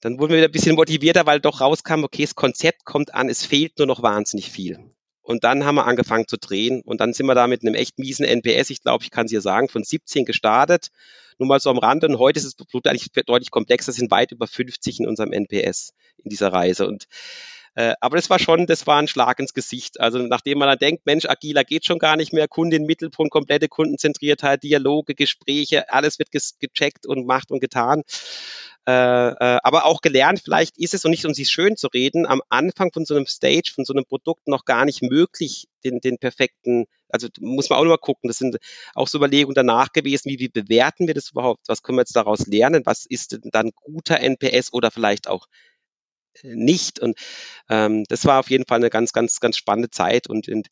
[0.00, 3.28] dann wurden wir wieder ein bisschen motivierter, weil doch rauskam, okay, das Konzept kommt an,
[3.28, 4.78] es fehlt nur noch wahnsinnig viel.
[5.20, 7.98] Und dann haben wir angefangen zu drehen und dann sind wir da mit einem echt
[7.98, 10.88] miesen NPS, ich glaube, ich kann es dir sagen, von 17 gestartet.
[11.38, 14.46] Nur mal so am Rande und heute ist Produkt eigentlich deutlich komplexer, sind weit über
[14.46, 16.86] 50 in unserem NPS in dieser Reise.
[16.86, 17.06] Und
[17.74, 20.00] Äh, aber das war schon, das war ein Schlag ins Gesicht.
[20.00, 23.68] Also nachdem man dann denkt, Mensch, agiler geht schon gar nicht mehr, Kundin Mittelpunkt, komplette
[23.68, 28.02] Kundenzentriertheit, Dialoge, Gespräche, alles wird gecheckt und gemacht und getan.
[28.88, 32.26] Äh, äh, aber auch gelernt, vielleicht ist es, und nicht um sich schön zu reden,
[32.26, 36.00] am Anfang von so einem Stage, von so einem Produkt noch gar nicht möglich, den,
[36.00, 38.56] den perfekten, also muss man auch noch mal gucken, das sind
[38.94, 42.16] auch so Überlegungen danach gewesen, wie, wie bewerten wir das überhaupt, was können wir jetzt
[42.16, 45.46] daraus lernen, was ist denn dann guter NPS oder vielleicht auch
[46.42, 47.00] nicht.
[47.00, 47.18] Und
[47.68, 50.68] ähm, das war auf jeden Fall eine ganz, ganz, ganz spannende Zeit und, und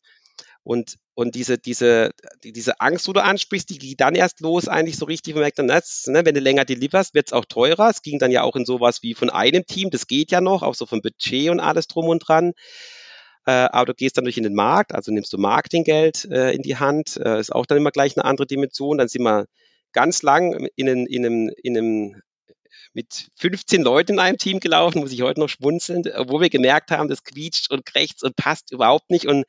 [0.63, 2.11] und, und diese, diese,
[2.43, 5.57] diese Angst, wo du ansprichst, die ging dann erst los, eigentlich so richtig, man merkt
[5.57, 7.89] dann, das, ne, wenn du länger deliverst, wird es auch teurer.
[7.89, 10.61] Es ging dann ja auch in sowas wie von einem Team, das geht ja noch,
[10.61, 12.53] auch so vom Budget und alles drum und dran.
[13.45, 16.61] Äh, aber du gehst dann durch in den Markt, also nimmst du Marketinggeld äh, in
[16.61, 18.97] die Hand, äh, ist auch dann immer gleich eine andere Dimension.
[18.97, 19.45] Dann sind wir
[19.93, 22.21] ganz lang in, in, in einem, in einem
[22.93, 26.91] mit 15 Leuten in einem Team gelaufen, muss ich heute noch schmunzeln, wo wir gemerkt
[26.91, 29.27] haben, das quietscht und krächzt und passt überhaupt nicht.
[29.27, 29.45] Und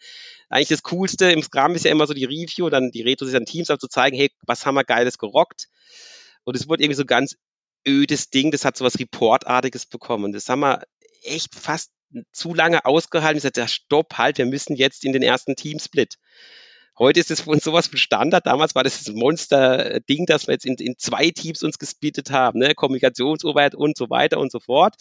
[0.49, 3.47] eigentlich das Coolste im Scrum ist ja immer so die Review, dann die Retros an
[3.47, 5.69] Teams, zu zeigen, hey, was haben wir Geiles gerockt?
[6.45, 7.37] Und es wurde irgendwie so ganz
[7.87, 10.25] ödes Ding, das hat so was Reportartiges bekommen.
[10.25, 10.85] Und das haben wir
[11.23, 11.91] echt fast
[12.33, 13.39] zu lange ausgehalten.
[13.39, 16.17] Ich sagte, stopp, halt, wir müssen jetzt in den ersten Teamsplit.
[17.01, 18.47] Heute ist es für uns sowas von Standard.
[18.47, 22.59] Damals war das das Monster-Ding, dass wir jetzt in, in zwei Teams uns gesplittet haben,
[22.59, 22.75] ne?
[22.75, 24.97] Kommunikationsarbeit und so weiter und so fort.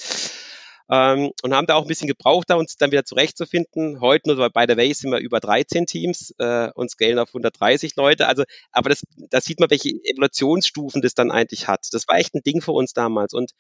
[0.90, 4.00] Ähm, und haben da auch ein bisschen gebraucht, da uns dann wieder zurechtzufinden.
[4.00, 7.98] Heute nur bei der Way sind wir über 13 Teams äh, und scalen auf 130
[7.98, 8.28] Leute.
[8.28, 11.86] Also, aber das, da sieht man, welche Evolutionsstufen das dann eigentlich hat.
[11.92, 13.34] Das war echt ein Ding für uns damals.
[13.34, 13.52] Und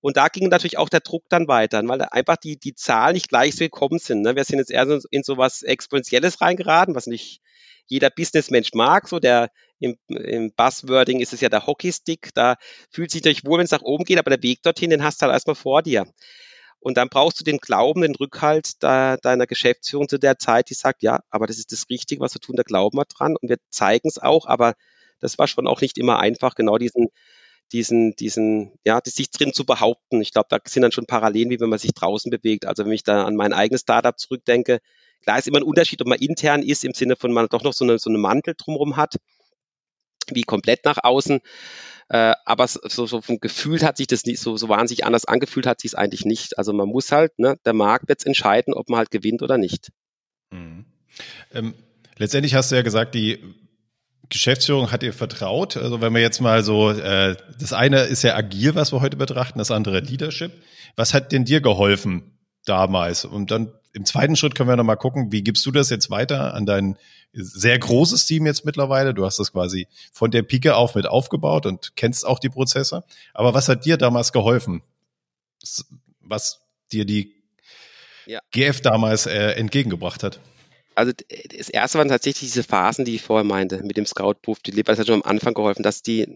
[0.00, 3.28] und da ging natürlich auch der Druck dann weiter, weil einfach die, die Zahlen nicht
[3.28, 4.22] gleich so gekommen sind.
[4.22, 4.36] Ne?
[4.36, 7.40] Wir sind jetzt eher so in so was Exponentielles reingeraten, was nicht
[7.88, 9.08] jeder Businessmensch mag.
[9.08, 12.30] So der im, im Buzzwording ist es ja der Hockeystick.
[12.34, 12.56] Da
[12.90, 15.20] fühlt sich natürlich wohl, wenn es nach oben geht, aber der Weg dorthin, den hast
[15.20, 16.06] du halt erstmal vor dir.
[16.80, 20.74] Und dann brauchst du den Glauben, den Rückhalt da, deiner Geschäftsführung zu der Zeit, die
[20.74, 23.48] sagt, ja, aber das ist das Richtige, was wir tun, da glauben wir dran und
[23.48, 24.74] wir zeigen es auch, aber
[25.20, 27.08] das war schon auch nicht immer einfach, genau diesen,
[27.72, 30.22] diesen, diesen, ja, sich drin zu behaupten.
[30.22, 32.66] Ich glaube, da sind dann schon Parallelen, wie wenn man sich draußen bewegt.
[32.66, 34.78] Also wenn ich da an mein eigenes Startup zurückdenke,
[35.22, 37.72] klar ist immer ein Unterschied, ob man intern ist, im Sinne von man doch noch
[37.72, 39.16] so eine, so eine Mantel drumherum hat,
[40.30, 41.40] wie komplett nach außen.
[42.10, 45.66] Äh, aber so, so vom Gefühl hat sich das nicht, so, so wahnsinnig anders angefühlt
[45.66, 46.56] hat sich es eigentlich nicht.
[46.56, 49.90] Also man muss halt, ne, der Markt wird entscheiden, ob man halt gewinnt oder nicht.
[50.50, 50.86] Mhm.
[51.52, 51.74] Ähm,
[52.16, 53.38] letztendlich hast du ja gesagt, die
[54.30, 55.76] Geschäftsführung hat ihr vertraut.
[55.76, 59.16] Also wenn wir jetzt mal so, äh, das eine ist ja agil, was wir heute
[59.16, 60.52] betrachten, das andere Leadership.
[60.96, 63.24] Was hat denn dir geholfen damals?
[63.24, 66.10] Und dann im zweiten Schritt können wir noch mal gucken, wie gibst du das jetzt
[66.10, 66.96] weiter an dein
[67.32, 69.14] sehr großes Team jetzt mittlerweile?
[69.14, 73.04] Du hast das quasi von der Pike auf mit aufgebaut und kennst auch die Prozesse.
[73.34, 74.82] Aber was hat dir damals geholfen?
[76.20, 76.60] Was
[76.92, 77.34] dir die
[78.26, 78.40] ja.
[78.50, 80.40] GF damals äh, entgegengebracht hat?
[80.98, 81.12] Also
[81.56, 84.90] das erste waren tatsächlich diese Phasen, die ich vorher meinte, mit dem Scout-Proof Deliver.
[84.90, 86.26] Das hat schon am Anfang geholfen, dass die,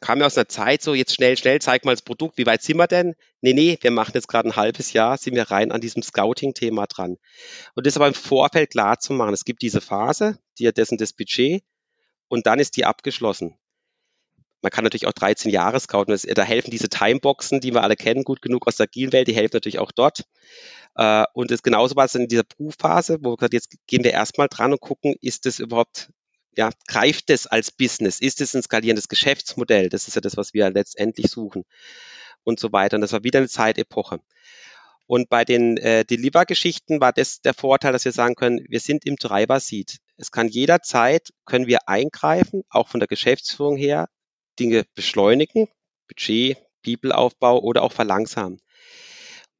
[0.00, 2.62] kam ja aus einer Zeit so, jetzt schnell, schnell, zeig mal das Produkt, wie weit
[2.62, 3.14] sind wir denn?
[3.42, 6.86] Nee, nee, wir machen jetzt gerade ein halbes Jahr, sind wir rein an diesem Scouting-Thema
[6.86, 7.18] dran.
[7.74, 9.34] Und das aber im Vorfeld klar zu machen.
[9.34, 11.62] Es gibt diese Phase, die hat dessen das Budget
[12.28, 13.58] und dann ist die abgeschlossen.
[14.62, 16.16] Man kann natürlich auch 13 Jahre scouten.
[16.34, 19.34] Da helfen diese Timeboxen, die wir alle kennen, gut genug aus der agilen Welt, die
[19.34, 20.24] helfen natürlich auch dort.
[20.94, 24.12] Äh, und das genauso war es in dieser Prüfphase, wo wir gesagt, jetzt gehen wir
[24.12, 26.10] erstmal dran und gucken, ist das überhaupt,
[26.56, 28.20] ja, greift das als Business?
[28.20, 29.88] Ist es ein skalierendes Geschäftsmodell?
[29.88, 31.64] Das ist ja das, was wir letztendlich suchen
[32.44, 32.96] und so weiter.
[32.96, 34.20] Und das war wieder eine Zeitepoche.
[35.06, 39.04] Und bei den äh, Deliver-Geschichten war das der Vorteil, dass wir sagen können, wir sind
[39.04, 39.98] im Treiber-Seat.
[40.16, 44.08] Es kann jederzeit, können wir eingreifen, auch von der Geschäftsführung her,
[44.58, 45.68] Dinge beschleunigen,
[46.08, 48.60] Budget, People-Aufbau oder auch verlangsamen.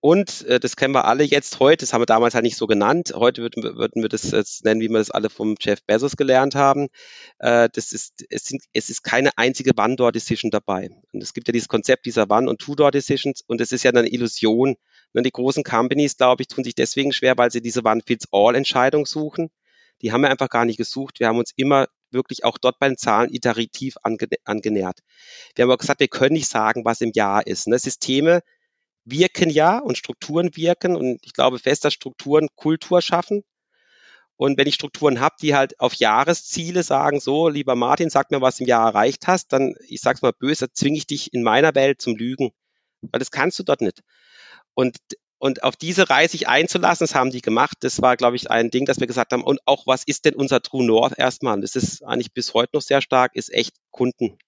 [0.04, 2.66] Und äh, das kennen wir alle jetzt heute, das haben wir damals halt nicht so
[2.66, 3.12] genannt.
[3.14, 6.56] Heute würden, würden wir das jetzt nennen, wie wir das alle vom Jeff Bezos gelernt
[6.56, 6.88] haben.
[7.38, 10.90] Äh, das ist, es, sind, es ist keine einzige One-Door-Decision dabei.
[11.12, 14.08] Und es gibt ja dieses Konzept dieser One- und Two-Door-Decisions und es ist ja eine
[14.08, 14.74] Illusion.
[15.12, 19.50] Und die großen Companies, glaube ich, tun sich deswegen schwer, weil sie diese One-Fits-All-Entscheidung suchen.
[20.00, 21.20] Die haben wir einfach gar nicht gesucht.
[21.20, 25.00] Wir haben uns immer wirklich auch dort bei den Zahlen iterativ angenähert.
[25.54, 27.68] Wir haben auch gesagt, wir können nicht sagen, was im Jahr ist.
[27.68, 27.78] Ne?
[27.78, 28.42] Systeme
[29.04, 33.42] wirken ja und Strukturen wirken und ich glaube fest, dass Strukturen Kultur schaffen.
[34.36, 38.40] Und wenn ich Strukturen habe, die halt auf Jahresziele sagen, so, lieber Martin, sag mir,
[38.40, 41.74] was im Jahr erreicht hast, dann, ich sag's mal böse, zwinge ich dich in meiner
[41.74, 42.50] Welt zum Lügen.
[43.02, 44.02] Weil das kannst du dort nicht.
[44.74, 44.96] Und,
[45.42, 47.78] und auf diese Reise sich einzulassen, das haben die gemacht.
[47.80, 50.36] Das war, glaube ich, ein Ding, dass wir gesagt haben, und auch was ist denn
[50.36, 51.60] unser True North erstmal?
[51.60, 54.38] Das ist eigentlich bis heute noch sehr stark, ist echt Kunden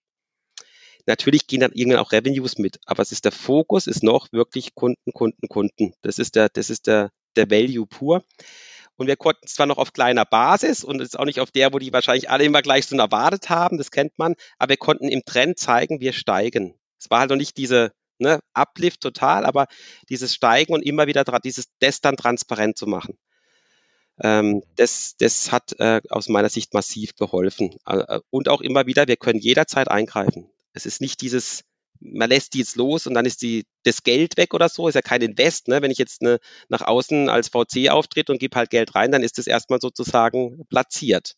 [1.06, 4.76] Natürlich gehen dann irgendwann auch Revenues mit, aber es ist der Fokus ist noch wirklich
[4.76, 5.94] Kunden, Kunden, Kunden.
[6.02, 8.24] Das ist der, das ist der, der Value pur.
[8.96, 11.78] Und wir konnten zwar noch auf kleiner Basis und jetzt auch nicht auf der, wo
[11.80, 15.24] die wahrscheinlich alle immer gleich so erwartet haben, das kennt man, aber wir konnten im
[15.24, 16.74] Trend zeigen, wir steigen.
[16.98, 17.92] Es war halt noch nicht diese
[18.24, 19.66] ne, Uplift total, aber
[20.08, 23.16] dieses Steigen und immer wieder dieses das dann transparent zu machen.
[24.20, 27.76] Ähm, das, das hat äh, aus meiner Sicht massiv geholfen.
[27.86, 30.48] Äh, und auch immer wieder, wir können jederzeit eingreifen.
[30.72, 31.64] Es ist nicht dieses,
[32.00, 34.94] man lässt die jetzt los und dann ist die, das Geld weg oder so, ist
[34.94, 35.68] ja kein Invest.
[35.68, 35.82] Ne?
[35.82, 39.22] Wenn ich jetzt ne, nach außen als VC auftritt und gebe halt Geld rein, dann
[39.22, 41.36] ist das erstmal sozusagen platziert.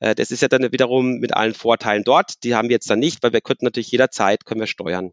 [0.00, 2.44] Äh, das ist ja dann wiederum mit allen Vorteilen dort.
[2.44, 5.12] Die haben wir jetzt dann nicht, weil wir könnten natürlich jederzeit können wir steuern.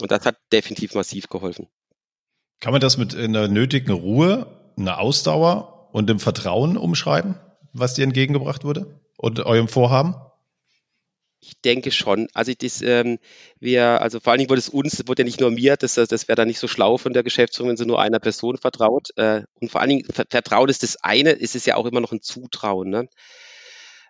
[0.00, 1.68] Und das hat definitiv massiv geholfen.
[2.60, 7.38] Kann man das mit einer nötigen Ruhe, einer Ausdauer und dem Vertrauen umschreiben,
[7.72, 10.16] was dir entgegengebracht wurde und eurem Vorhaben?
[11.40, 12.28] Ich denke schon.
[12.32, 13.18] Also das, ähm,
[13.60, 16.28] wir, also vor allen Dingen wurde es uns, wurde ja nicht nur mir, das, das
[16.28, 19.10] wäre dann nicht so schlau von der Geschäftsführung, wenn sie nur einer Person vertraut.
[19.16, 22.12] Äh, und vor allen Dingen Vertrauen ist das eine, ist es ja auch immer noch
[22.12, 22.88] ein Zutrauen.
[22.88, 23.08] Ne?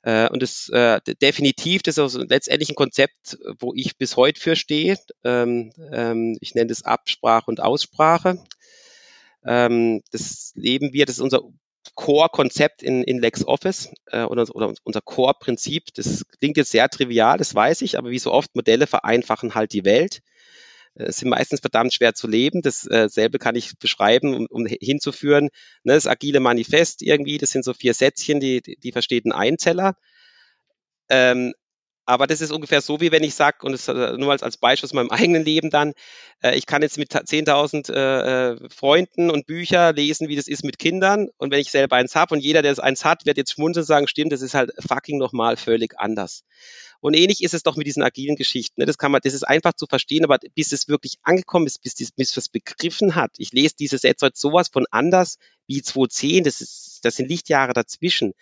[0.06, 4.40] Äh, und das äh, definitiv, das ist also letztendlich ein Konzept, wo ich bis heute
[4.40, 4.96] für stehe.
[5.24, 8.38] Ähm, ähm, ich nenne das Absprache und Aussprache.
[9.44, 11.40] Ähm, das leben wir, das ist unser
[11.96, 15.92] Core-Konzept in, in LexOffice äh, oder, oder unser Core-Prinzip.
[15.94, 19.72] Das klingt jetzt sehr trivial, das weiß ich, aber wie so oft, Modelle vereinfachen halt
[19.72, 20.22] die Welt.
[20.96, 22.62] Äh, sind meistens verdammt schwer zu leben.
[22.62, 25.50] Dasselbe äh, kann ich beschreiben, um, um hinzuführen.
[25.84, 29.96] Ne, das agile Manifest irgendwie, das sind so vier Sätzchen, die, die, versteht ein Einzeller.
[31.08, 31.54] Ähm,
[32.08, 34.58] aber das ist ungefähr so, wie wenn ich sage, und das äh, nur als, als
[34.58, 35.92] Beispiel aus meinem eigenen Leben dann,
[36.40, 40.64] äh, ich kann jetzt mit 10.000 äh, äh, Freunden und Bücher lesen, wie das ist
[40.64, 41.28] mit Kindern.
[41.36, 43.88] Und wenn ich selber eins habe und jeder, der eins hat, wird jetzt schmunzeln und
[43.88, 46.44] sagen, stimmt, das ist halt fucking nochmal völlig anders.
[47.06, 48.80] Und ähnlich ist es doch mit diesen agilen Geschichten.
[48.80, 48.86] Ne?
[48.86, 51.94] Das kann man, das ist einfach zu verstehen, aber bis es wirklich angekommen ist, bis,
[51.94, 53.30] bis, bis es begriffen hat.
[53.38, 55.38] Ich lese diese Sätze heute sowas von anders
[55.68, 58.34] wie 210, das ist, das sind Lichtjahre dazwischen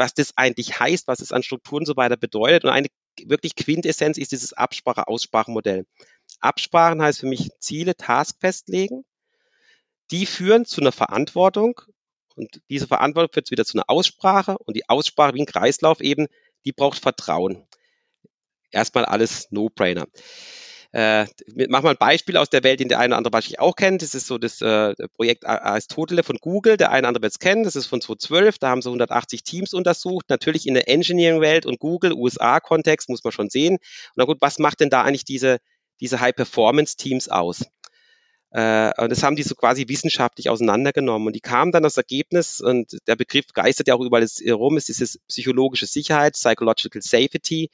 [0.00, 2.64] was das eigentlich heißt, was es an Strukturen so weiter bedeutet.
[2.64, 2.88] Und eine
[3.22, 5.84] wirklich Quintessenz ist dieses Absprache-Aussprachenmodell.
[6.40, 9.04] Absprachen heißt für mich Ziele, Task festlegen.
[10.10, 11.82] Die führen zu einer Verantwortung
[12.34, 16.28] und diese Verantwortung führt wieder zu einer Aussprache und die Aussprache wie ein Kreislauf eben,
[16.64, 17.66] die braucht Vertrauen.
[18.70, 20.06] Erstmal alles No-Brainer.
[20.92, 21.26] Äh,
[21.68, 24.02] mach mal ein Beispiel aus der Welt, den der eine oder andere wahrscheinlich auch kennt.
[24.02, 26.76] Das ist so das äh, Projekt Aristotele von Google.
[26.76, 27.62] Der eine oder andere wird es kennen.
[27.62, 28.58] Das ist von 2012.
[28.58, 30.26] Da haben sie 180 Teams untersucht.
[30.28, 33.74] Natürlich in der Engineering-Welt und Google, USA-Kontext muss man schon sehen.
[33.74, 35.58] Und na gut, was macht denn da eigentlich diese,
[36.00, 37.66] diese High-Performance-Teams aus?
[38.50, 41.28] Äh, und das haben die so quasi wissenschaftlich auseinandergenommen.
[41.28, 44.88] Und die kamen dann das Ergebnis, und der Begriff geistert ja auch überall herum, es
[44.88, 47.70] ist dieses psychologische Sicherheit, Psychological Safety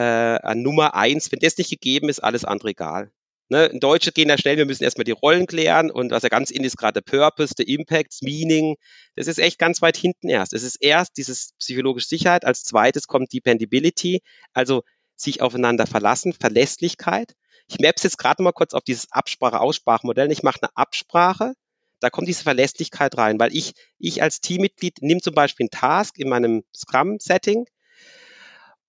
[0.00, 1.30] äh, an Nummer eins.
[1.30, 3.10] Wenn das nicht gegeben ist, alles andere egal.
[3.50, 6.28] Ne, in Deutsche gehen ja schnell, wir müssen erstmal die Rollen klären und was ja
[6.28, 8.76] ganz in ist, gerade der Purpose, der Impact, Meaning,
[9.16, 10.52] das ist echt ganz weit hinten erst.
[10.52, 14.20] Es ist erst dieses psychologische Sicherheit, als zweites kommt Dependability,
[14.54, 14.84] also
[15.16, 17.34] sich aufeinander verlassen, Verlässlichkeit.
[17.66, 20.30] Ich maps jetzt gerade mal kurz auf dieses Absprache-Aussprachmodell.
[20.30, 21.54] Ich mache eine Absprache,
[21.98, 26.18] da kommt diese Verlässlichkeit rein, weil ich, ich als Teammitglied nehme zum Beispiel einen Task
[26.18, 27.66] in meinem Scrum-Setting,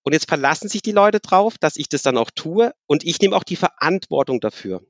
[0.02, 3.20] und jetzt verlassen sich die Leute drauf, dass ich das dann auch tue und ich
[3.20, 4.82] nehme auch die Verantwortung dafür.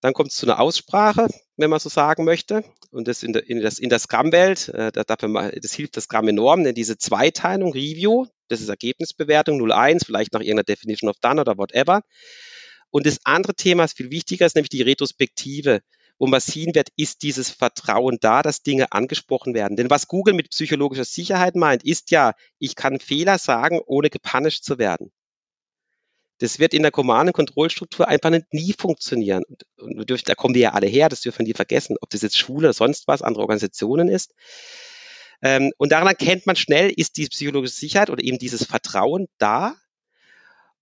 [0.00, 2.64] Dann kommt es zu einer Aussprache, wenn man so sagen möchte.
[2.90, 6.64] Und das in der, in das, in der Scrum-Welt, äh, das hilft das Scrum enorm,
[6.64, 11.56] denn diese Zweiteilung, Review, das ist Ergebnisbewertung 01, vielleicht nach irgendeiner Definition of Done oder
[11.58, 12.02] whatever.
[12.90, 15.80] Und das andere Thema ist viel wichtiger, ist nämlich die Retrospektive
[16.18, 19.76] wo man sehen wird, ist dieses Vertrauen da, dass Dinge angesprochen werden.
[19.76, 24.64] Denn was Google mit psychologischer Sicherheit meint, ist ja, ich kann Fehler sagen, ohne gepunished
[24.64, 25.12] zu werden.
[26.38, 29.42] Das wird in der Command- Kontrollstruktur einfach nie funktionieren.
[29.78, 32.22] Und, und da kommen wir ja alle her, das dürfen wir nie vergessen, ob das
[32.22, 34.34] jetzt Schule oder sonst was, andere Organisationen ist.
[35.42, 39.76] Ähm, und daran erkennt man schnell, ist die psychologische Sicherheit oder eben dieses Vertrauen da.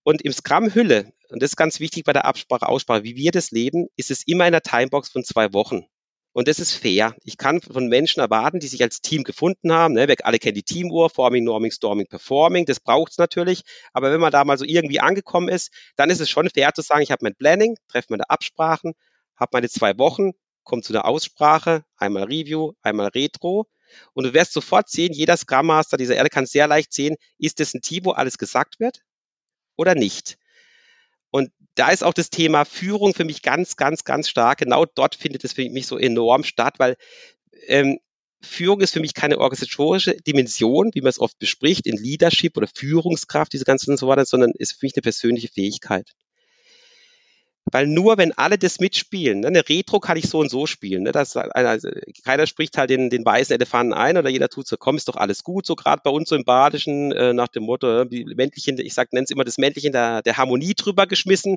[0.04, 3.50] Und im Scrum-Hülle und das ist ganz wichtig bei der Absprache, Aussprache, wie wir das
[3.50, 5.84] leben, ist es immer in der Timebox von zwei Wochen.
[6.32, 7.16] Und das ist fair.
[7.24, 9.94] Ich kann von Menschen erwarten, die sich als Team gefunden haben.
[9.94, 10.06] Ne?
[10.06, 12.66] Wir alle kennen die Teamuhr, Forming, Norming, Storming, Performing.
[12.66, 13.62] Das braucht es natürlich.
[13.92, 16.82] Aber wenn man da mal so irgendwie angekommen ist, dann ist es schon fair zu
[16.82, 18.94] sagen, ich habe mein Planning, treffe meine Absprachen,
[19.34, 23.66] habe meine zwei Wochen, komme zu einer Aussprache, einmal Review, einmal Retro.
[24.12, 27.58] Und du wirst sofort sehen, jeder Scrum Master dieser Erde kann sehr leicht sehen, ist
[27.58, 29.02] es ein Team, wo alles gesagt wird
[29.76, 30.38] oder nicht.
[31.30, 34.58] Und da ist auch das Thema Führung für mich ganz, ganz, ganz stark.
[34.58, 36.96] Genau dort findet es für mich so enorm statt, weil
[37.66, 37.98] ähm,
[38.40, 42.68] Führung ist für mich keine organisatorische Dimension, wie man es oft bespricht, in Leadership oder
[42.72, 46.12] Führungskraft, diese ganzen und so weiter, sondern ist für mich eine persönliche Fähigkeit.
[47.72, 51.04] Weil nur wenn alle das mitspielen, ne, eine Retro kann ich so und so spielen.
[51.04, 51.88] Ne, das, also,
[52.24, 55.16] keiner spricht halt den, den weißen Elefanten ein oder jeder tut so, komm, ist doch
[55.16, 58.78] alles gut, so gerade bei uns so im Badischen, äh, nach dem Motto, die männlichen,
[58.78, 61.56] ich sag, nenne es immer das Männliche der, der Harmonie drüber geschmissen.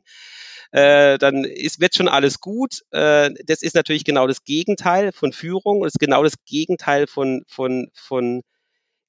[0.72, 2.84] Äh, dann ist, wird schon alles gut.
[2.92, 7.44] Äh, das ist natürlich genau das Gegenteil von Führung und ist genau das Gegenteil von,
[7.48, 8.44] von, von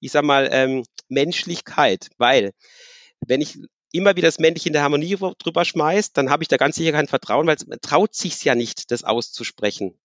[0.01, 2.53] ich sag mal, ähm, Menschlichkeit, weil
[3.27, 3.59] wenn ich
[3.93, 6.93] immer wieder das Männliche in der Harmonie drüber schmeißt, dann habe ich da ganz sicher
[6.93, 9.99] kein Vertrauen, weil man traut sich ja nicht, das auszusprechen.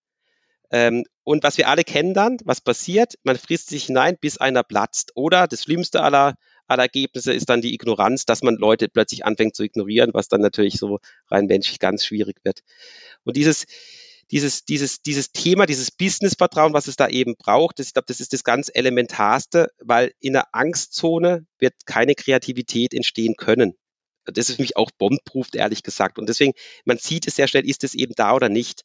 [0.72, 4.64] Ähm, und was wir alle kennen dann, was passiert, man frisst sich hinein, bis einer
[4.64, 5.12] platzt.
[5.16, 6.36] Oder das Schlimmste aller,
[6.68, 10.42] aller Ergebnisse ist dann die Ignoranz, dass man Leute plötzlich anfängt zu ignorieren, was dann
[10.42, 12.64] natürlich so rein menschlich ganz schwierig wird.
[13.24, 13.68] Und dieses,
[14.34, 18.20] dieses, dieses, dieses Thema, dieses Business-Vertrauen, was es da eben braucht, das, ich glaube, das
[18.20, 23.76] ist das ganz Elementarste, weil in der Angstzone wird keine Kreativität entstehen können.
[24.26, 26.18] Das ist für mich auch bombproof, ehrlich gesagt.
[26.18, 28.82] Und deswegen, man sieht es sehr schnell, ist es eben da oder nicht.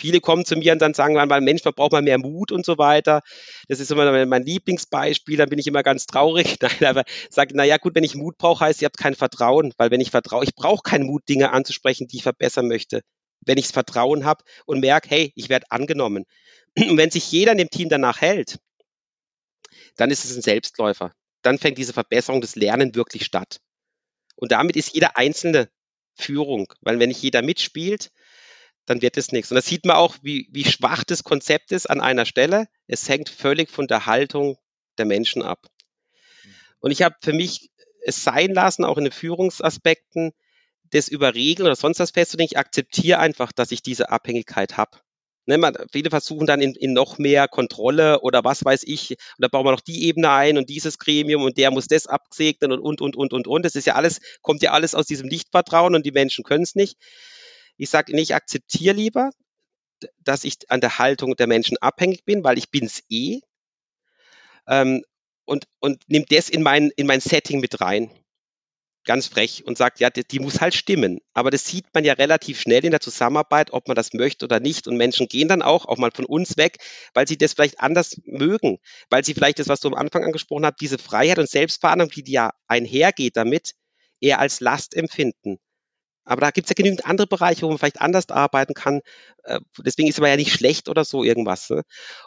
[0.00, 2.64] Viele kommen zu mir und dann sagen, man, Mensch, man braucht mal mehr Mut und
[2.64, 3.20] so weiter.
[3.68, 6.56] Das ist immer mein Lieblingsbeispiel, dann bin ich immer ganz traurig.
[6.62, 9.90] Nein, aber sage, naja, gut, wenn ich Mut brauche, heißt, ihr habt kein Vertrauen, weil
[9.90, 13.02] wenn ich vertraue, ich brauche keinen Mut, Dinge anzusprechen, die ich verbessern möchte
[13.48, 16.26] wenn ich das Vertrauen habe und merke, hey, ich werde angenommen.
[16.76, 18.60] Und wenn sich jeder in dem Team danach hält,
[19.96, 21.12] dann ist es ein Selbstläufer.
[21.42, 23.60] Dann fängt diese Verbesserung des Lernen wirklich statt.
[24.36, 25.70] Und damit ist jeder einzelne
[26.14, 28.10] Führung, weil wenn nicht jeder mitspielt,
[28.84, 29.50] dann wird es nichts.
[29.50, 32.68] Und das sieht man auch, wie, wie schwach das Konzept ist an einer Stelle.
[32.86, 34.58] Es hängt völlig von der Haltung
[34.98, 35.66] der Menschen ab.
[36.80, 37.70] Und ich habe für mich
[38.02, 40.32] es sein lassen, auch in den Führungsaspekten,
[40.90, 42.50] das über Regeln oder sonst was festzulegen.
[42.52, 44.98] Ich akzeptiere einfach, dass ich diese Abhängigkeit habe.
[45.46, 49.18] Ne, man, viele versuchen dann in, in, noch mehr Kontrolle oder was weiß ich, und
[49.38, 52.70] da bauen wir noch die Ebene ein und dieses Gremium und der muss das absegnen
[52.70, 53.64] und, und, und, und, und, und.
[53.64, 56.74] Das ist ja alles, kommt ja alles aus diesem Nichtvertrauen und die Menschen können es
[56.74, 56.98] nicht.
[57.78, 59.30] Ich sage, ich akzeptiere lieber,
[60.22, 63.40] dass ich an der Haltung der Menschen abhängig bin, weil ich bin es eh.
[64.66, 65.02] Ähm,
[65.46, 68.10] und, und nimm das in mein, in mein Setting mit rein
[69.04, 71.20] ganz frech und sagt, ja, die, die, muss halt stimmen.
[71.32, 74.60] Aber das sieht man ja relativ schnell in der Zusammenarbeit, ob man das möchte oder
[74.60, 74.86] nicht.
[74.86, 76.76] Und Menschen gehen dann auch, auch mal von uns weg,
[77.14, 78.78] weil sie das vielleicht anders mögen,
[79.10, 82.32] weil sie vielleicht das, was du am Anfang angesprochen hast, diese Freiheit und Selbstverantwortung, die
[82.32, 83.72] ja einhergeht damit,
[84.20, 85.58] eher als Last empfinden.
[86.28, 89.00] Aber da gibt es ja genügend andere Bereiche, wo man vielleicht anders arbeiten kann.
[89.44, 91.70] Äh, deswegen ist aber ja nicht schlecht oder so irgendwas.
[91.70, 91.82] Ne?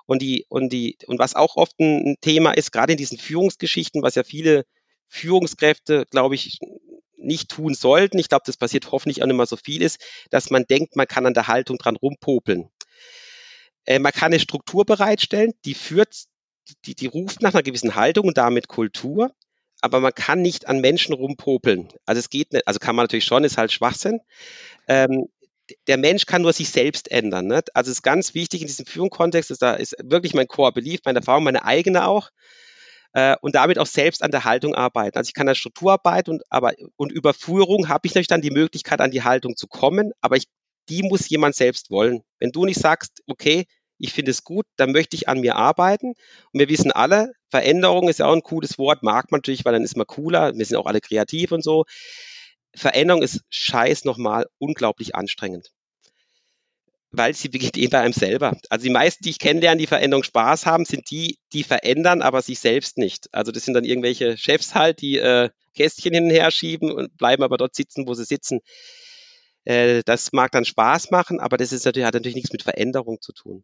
[0.07, 4.01] Und die, und die, und was auch oft ein Thema ist, gerade in diesen Führungsgeschichten,
[4.01, 4.65] was ja viele
[5.11, 6.57] Führungskräfte, glaube ich,
[7.17, 9.99] nicht tun sollten, ich glaube, das passiert hoffentlich auch nicht mehr so viel ist,
[10.31, 12.69] dass man denkt, man kann an der Haltung dran rumpopeln.
[13.85, 16.23] Äh, man kann eine Struktur bereitstellen, die führt,
[16.85, 19.35] die, die ruft nach einer gewissen Haltung und damit Kultur,
[19.81, 21.89] aber man kann nicht an Menschen rumpopeln.
[22.05, 24.21] Also es geht nicht, also kann man natürlich schon, ist halt Schwachsinn.
[24.87, 25.27] Ähm,
[25.87, 27.47] der Mensch kann nur sich selbst ändern.
[27.47, 27.61] Ne?
[27.73, 31.19] Also es ist ganz wichtig in diesem Führungskontext, da ist wirklich mein Core Belief, meine
[31.19, 32.29] Erfahrung, meine eigene auch,
[33.13, 35.17] äh, und damit auch selbst an der Haltung arbeiten.
[35.17, 38.41] Also ich kann an Struktur arbeiten und, aber, und über Führung habe ich natürlich dann
[38.41, 40.47] die Möglichkeit, an die Haltung zu kommen, aber ich,
[40.89, 42.23] die muss jemand selbst wollen.
[42.39, 43.65] Wenn du nicht sagst, okay,
[43.97, 46.13] ich finde es gut, dann möchte ich an mir arbeiten.
[46.51, 49.73] Und wir wissen alle, Veränderung ist ja auch ein cooles Wort, mag man natürlich, weil
[49.73, 51.85] dann ist man cooler, wir sind auch alle kreativ und so.
[52.75, 55.71] Veränderung ist scheiß nochmal unglaublich anstrengend
[57.11, 58.57] weil sie beginnt eben bei einem selber.
[58.69, 62.41] Also die meisten, die ich kennenlerne, die Veränderung Spaß haben, sind die, die verändern, aber
[62.41, 63.27] sich selbst nicht.
[63.33, 67.17] Also das sind dann irgendwelche Chefs halt, die äh, Kästchen hin und her schieben und
[67.17, 68.61] bleiben aber dort sitzen, wo sie sitzen.
[69.65, 73.21] Äh, das mag dann Spaß machen, aber das ist natürlich, hat natürlich nichts mit Veränderung
[73.21, 73.63] zu tun.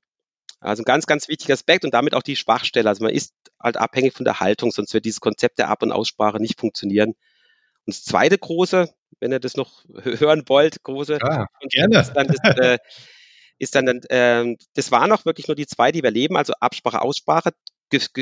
[0.59, 2.89] Also ein ganz, ganz wichtiger Aspekt und damit auch die Schwachstelle.
[2.89, 5.91] Also man ist halt abhängig von der Haltung, sonst wird dieses Konzept der Ab- und
[5.91, 7.09] Aussprache nicht funktionieren.
[7.09, 11.99] Und das zweite große, wenn ihr das noch hören wollt, große, ja, gerne.
[11.99, 12.77] Ist dann das, äh,
[13.59, 17.01] ist dann, äh, das waren auch wirklich nur die zwei, die wir leben, also Absprache,
[17.01, 17.51] Aussprache,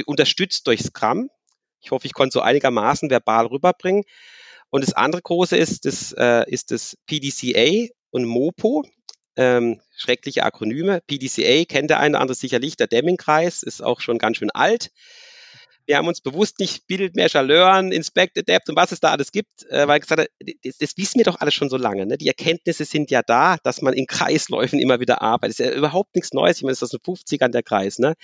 [0.06, 1.30] unterstützt durch Scrum.
[1.82, 4.04] Ich hoffe, ich konnte so einigermaßen verbal rüberbringen.
[4.70, 8.84] Und das andere große ist das, äh, ist das PDCA und MOPO,
[9.38, 11.02] ähm, schreckliche Akronyme.
[11.08, 14.92] PDCA kennt der eine oder andere sicherlich, der Deming-Kreis ist auch schon ganz schön alt.
[15.86, 19.32] Wir haben uns bewusst nicht Build, Measure, Learn, Inspect, Adapt und was es da alles
[19.32, 20.30] gibt, äh, weil gesagt,
[20.64, 22.06] das, das wissen wir doch alles schon so lange.
[22.06, 22.18] Ne?
[22.18, 25.60] Die Erkenntnisse sind ja da, dass man in Kreisläufen immer wieder arbeitet.
[25.60, 26.58] Das ist ja überhaupt nichts Neues.
[26.58, 28.00] Ich meine, das ist aus den 50ern der Kreis.
[28.00, 28.16] Ne?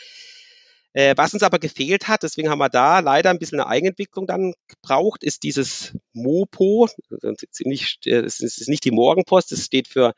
[0.93, 4.27] Äh, was uns aber gefehlt hat, deswegen haben wir da leider ein bisschen eine Eigenentwicklung
[4.27, 6.89] dann gebraucht, ist dieses MOPO.
[7.51, 10.13] Ziemlich, äh, es ist nicht die Morgenpost, es steht für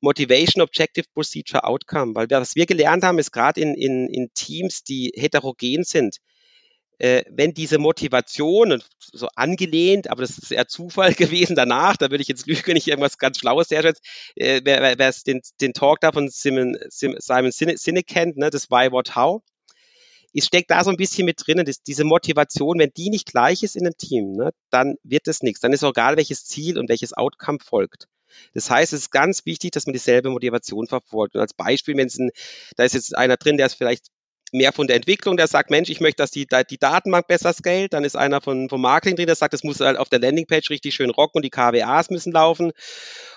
[0.00, 2.14] Motivation, Objective, Procedure, Outcome.
[2.14, 6.16] Weil was wir gelernt haben, ist gerade in, in, in Teams, die heterogen sind,
[7.00, 12.22] äh, wenn diese Motivation, so angelehnt, aber das ist eher Zufall gewesen danach, da würde
[12.22, 13.96] ich jetzt lügen, wenn ich irgendwas ganz Schlaues herstelle,
[14.36, 18.92] äh, wer, wer den, den Talk da von Simon, Simon Sinek kennt, ne, das Why,
[18.92, 19.42] What, How,
[20.34, 23.76] es steckt da so ein bisschen mit drinnen, diese Motivation, wenn die nicht gleich ist
[23.76, 25.60] in einem Team, ne, dann wird es nichts.
[25.60, 28.06] Dann ist auch egal, welches Ziel und welches Outcome folgt.
[28.54, 31.34] Das heißt, es ist ganz wichtig, dass man dieselbe Motivation verfolgt.
[31.34, 32.30] Und als Beispiel, wenn es ein,
[32.76, 34.06] da ist jetzt einer drin, der ist vielleicht
[34.52, 37.92] mehr von der Entwicklung, der sagt, Mensch, ich möchte, dass die, die Datenbank besser scaled.
[37.92, 40.70] Dann ist einer von, vom Marketing drin, der sagt, es muss halt auf der Landingpage
[40.70, 42.72] richtig schön rocken und die KWAs müssen laufen.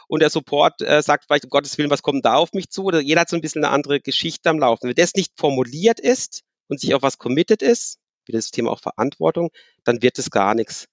[0.08, 2.84] Und der Support äh, sagt vielleicht, um Gottes Willen, was kommt da auf mich zu?
[2.84, 4.88] Oder jeder hat so ein bisschen eine andere Geschichte am Laufen.
[4.88, 8.80] Wenn das nicht formuliert ist und sich auf was committed ist, wie das Thema auch
[8.80, 9.50] Verantwortung,
[9.84, 10.88] dann wird es gar nichts.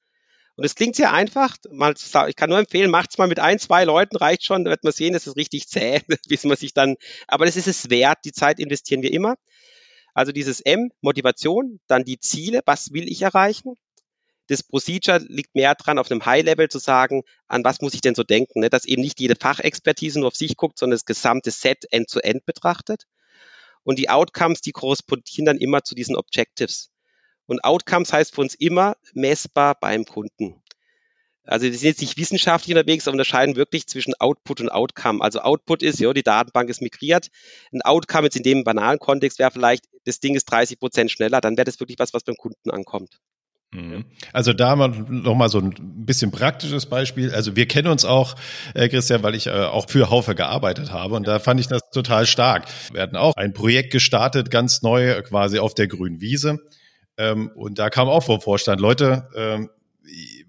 [0.56, 1.56] Und es klingt sehr einfach.
[1.70, 1.94] Mal,
[2.28, 4.64] ich kann nur empfehlen, macht's mal mit ein, zwei Leuten, reicht schon.
[4.64, 6.96] Da wird man sehen, das ist richtig zäh, bis man sich dann,
[7.28, 8.18] aber das ist es wert.
[8.24, 9.36] Die Zeit investieren wir immer.
[10.14, 13.74] Also dieses M, Motivation, dann die Ziele, was will ich erreichen?
[14.48, 18.16] Das Procedure liegt mehr dran, auf einem High-Level zu sagen, an was muss ich denn
[18.16, 18.68] so denken, ne?
[18.68, 22.44] dass eben nicht jede Fachexpertise nur auf sich guckt, sondern das gesamte Set end-to-end -end
[22.46, 23.06] betrachtet.
[23.84, 26.90] Und die Outcomes, die korrespondieren dann immer zu diesen Objectives.
[27.46, 30.59] Und Outcomes heißt für uns immer messbar beim Kunden.
[31.45, 35.22] Also wir sind jetzt nicht wissenschaftlich unterwegs, aber unterscheiden wirklich zwischen Output und Outcome.
[35.22, 37.28] Also Output ist, ja, die Datenbank ist migriert.
[37.72, 41.41] Ein Outcome jetzt in dem banalen Kontext wäre vielleicht, das Ding ist 30 Prozent schneller,
[41.41, 43.18] dann wäre das wirklich was, was beim Kunden ankommt.
[43.72, 44.05] Mhm.
[44.32, 45.74] Also da noch mal so ein
[46.05, 47.32] bisschen praktisches Beispiel.
[47.32, 48.34] Also wir kennen uns auch,
[48.74, 51.82] äh, Christian, weil ich äh, auch für Haufe gearbeitet habe und da fand ich das
[51.93, 52.66] total stark.
[52.93, 56.59] Wir hatten auch ein Projekt gestartet, ganz neu, quasi auf der grünen Wiese.
[57.16, 59.70] Ähm, und da kam auch vom Vorstand, Leute, ähm,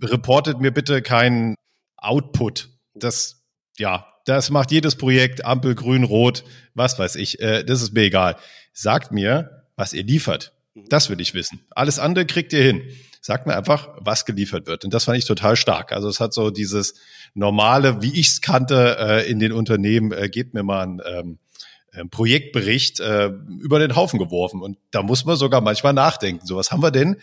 [0.02, 1.56] reportet mir bitte keinen
[1.98, 2.70] Output.
[2.94, 3.44] Das,
[3.78, 6.44] ja, das macht jedes Projekt, Ampel, Grün, Rot,
[6.74, 8.38] was weiß ich, äh, das ist mir egal.
[8.74, 10.54] Sagt mir, was ihr liefert.
[10.76, 11.62] Das will ich wissen.
[11.72, 12.84] Alles andere kriegt ihr hin.
[13.20, 14.84] Sagt mir einfach, was geliefert wird.
[14.86, 15.92] Und das fand ich total stark.
[15.92, 16.96] Also es hat so dieses
[17.34, 22.10] normale, wie ich es kannte äh, in den Unternehmen, äh, gebt mir mal ein ähm,
[22.10, 24.62] Projektbericht äh, über den Haufen geworfen.
[24.62, 26.46] Und da muss man sogar manchmal nachdenken.
[26.46, 27.18] So, was haben wir denn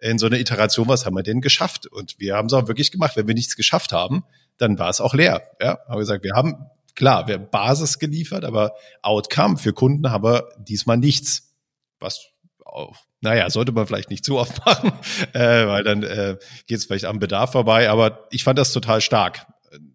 [0.00, 1.86] in so einer Iteration, was haben wir denn geschafft?
[1.86, 3.16] Und wir haben es auch wirklich gemacht.
[3.16, 4.24] Wenn wir nichts geschafft haben,
[4.56, 5.42] dann war es auch leer.
[5.60, 10.10] Ja, haben wir gesagt, wir haben klar, wir haben Basis geliefert, aber Outcome für Kunden
[10.10, 11.54] haben wir diesmal nichts.
[11.98, 12.26] Was
[12.64, 14.92] auch, naja, sollte man vielleicht nicht zu oft machen,
[15.32, 16.36] äh, weil dann äh,
[16.66, 17.90] geht es vielleicht am Bedarf vorbei.
[17.90, 19.46] Aber ich fand das total stark,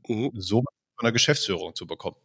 [0.08, 0.32] mhm.
[0.36, 0.64] so
[0.98, 2.18] von der Geschäftsführung zu bekommen.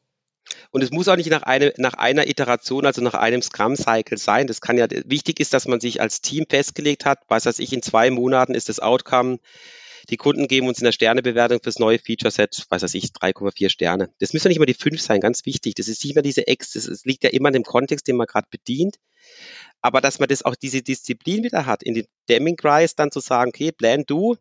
[0.71, 4.47] Und es muss auch nicht nach, eine, nach einer Iteration, also nach einem Scrum-Cycle sein.
[4.47, 7.73] Das kann ja, wichtig ist, dass man sich als Team festgelegt hat, was weiß ich,
[7.73, 9.39] in zwei Monaten ist das Outcome.
[10.09, 14.13] Die Kunden geben uns in der Sternebewertung fürs neue Feature-Set, was weiß ich, 3,4 Sterne.
[14.19, 15.75] Das müssen ja nicht mal die fünf sein, ganz wichtig.
[15.75, 18.27] Das ist nicht mehr diese Ex, das liegt ja immer in dem Kontext, den man
[18.27, 18.97] gerade bedient.
[19.83, 23.51] Aber dass man das auch diese Disziplin wieder hat, in den Deming-Kreis dann zu sagen,
[23.51, 24.37] okay, plan du,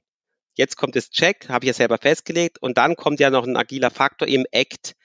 [0.55, 3.57] jetzt kommt das Check, habe ich ja selber festgelegt, und dann kommt ja noch ein
[3.57, 4.95] agiler Faktor im Act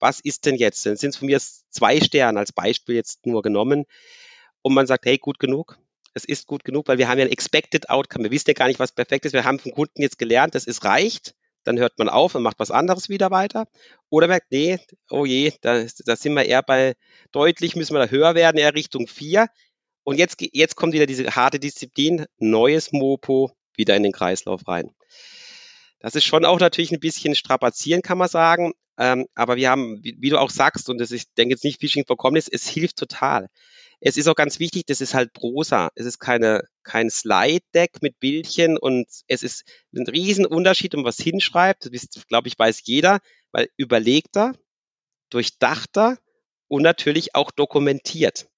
[0.00, 0.84] was ist denn jetzt?
[0.86, 1.40] Dann sind es von mir
[1.70, 3.84] zwei Sterne als Beispiel jetzt nur genommen.
[4.62, 5.78] Und man sagt, hey, gut genug.
[6.12, 8.24] Es ist gut genug, weil wir haben ja ein Expected Outcome.
[8.24, 9.32] Wir wissen ja gar nicht, was perfekt ist.
[9.32, 11.34] Wir haben vom Kunden jetzt gelernt, das ist reicht.
[11.62, 13.68] Dann hört man auf und macht was anderes wieder weiter.
[14.08, 14.78] Oder merkt, nee,
[15.10, 16.94] oh je, da, da sind wir eher bei
[17.32, 19.48] deutlich, müssen wir da höher werden, eher Richtung vier.
[20.02, 24.94] Und jetzt, jetzt kommt wieder diese harte Disziplin, neues Mopo wieder in den Kreislauf rein.
[26.00, 28.72] Das ist schon auch natürlich ein bisschen strapazieren, kann man sagen.
[29.00, 31.64] Ähm, aber wir haben, wie, wie, du auch sagst, und das ist, ich denke jetzt
[31.64, 33.48] nicht Phishing vorkommen ist, es hilft total.
[33.98, 35.90] Es ist auch ganz wichtig, das ist halt Prosa.
[35.94, 41.88] Es ist keine, kein Slide-Deck mit Bildchen und es ist ein Riesenunterschied, um was hinschreibt.
[41.90, 43.20] Das glaube ich, weiß jeder,
[43.52, 44.52] weil überlegter,
[45.30, 46.18] durchdachter
[46.68, 48.48] und natürlich auch dokumentiert.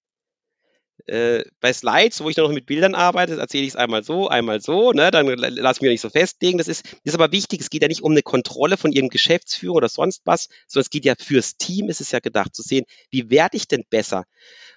[1.07, 4.61] Äh, bei Slides, wo ich noch mit Bildern arbeite, erzähle ich es einmal so, einmal
[4.61, 5.11] so, ne?
[5.11, 6.59] dann lass mich nicht so festlegen.
[6.59, 9.74] Das ist, ist aber wichtig, es geht ja nicht um eine Kontrolle von ihrem Geschäftsführer
[9.74, 12.84] oder sonst was, sondern es geht ja fürs Team, ist es ja gedacht, zu sehen,
[13.11, 14.24] wie werde ich denn besser?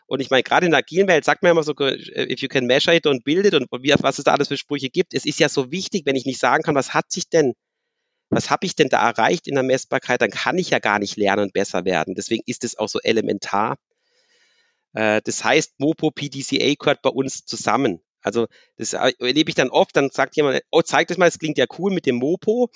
[0.08, 2.48] Und ich meine, gerade in der agilen Welt sagt man immer so, äh, if you
[2.48, 5.14] can measure it, don't build it und wie, was es da alles für Sprüche gibt.
[5.14, 7.54] Es ist ja so wichtig, wenn ich nicht sagen kann, was hat sich denn
[8.32, 11.16] was habe ich denn da erreicht in der Messbarkeit, dann kann ich ja gar nicht
[11.16, 12.16] lernen und besser werden.
[12.16, 13.78] Deswegen ist es auch so elementar,
[14.96, 18.00] äh, das heißt, Mopo PDCA gehört bei uns zusammen.
[18.22, 21.60] Also das erlebe ich dann oft, dann sagt jemand, oh, zeig das mal, das klingt
[21.60, 22.72] ja cool mit dem Mopo.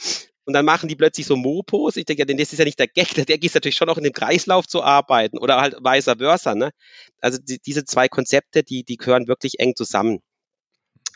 [0.46, 1.96] Und dann machen die plötzlich so Mopos.
[1.96, 3.98] Ich denke, denn das ist ja nicht der Gag, der Gag ist natürlich schon noch
[3.98, 6.56] in dem Kreislauf zu arbeiten oder halt vice versa.
[6.56, 6.72] Ne?
[7.20, 10.20] Also die, diese zwei Konzepte, die, die gehören wirklich eng zusammen.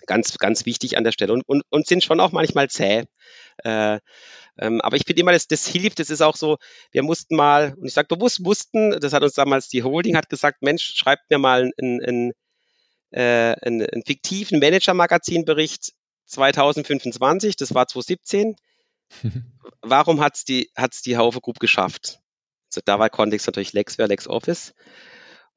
[0.06, 3.06] Ganz, ganz wichtig an der Stelle und, und, und sind schon auch manchmal zäh.
[3.64, 4.00] Äh,
[4.58, 6.00] Ähm, aber ich finde immer, das, das hilft.
[6.00, 6.58] Das ist auch so,
[6.92, 10.30] wir mussten mal, und ich sage bewusst mussten, das hat uns damals die Holding, hat
[10.30, 12.32] gesagt, Mensch, schreibt mir mal einen, einen,
[13.12, 15.94] äh, einen, einen fiktiven Manager-Magazin-Bericht
[16.26, 18.56] 2025, das war 2017.
[19.82, 22.20] Warum hat es die, hat's die Haufe Group geschafft?
[22.70, 24.74] Also da war Kontext natürlich Lexware, LexOffice.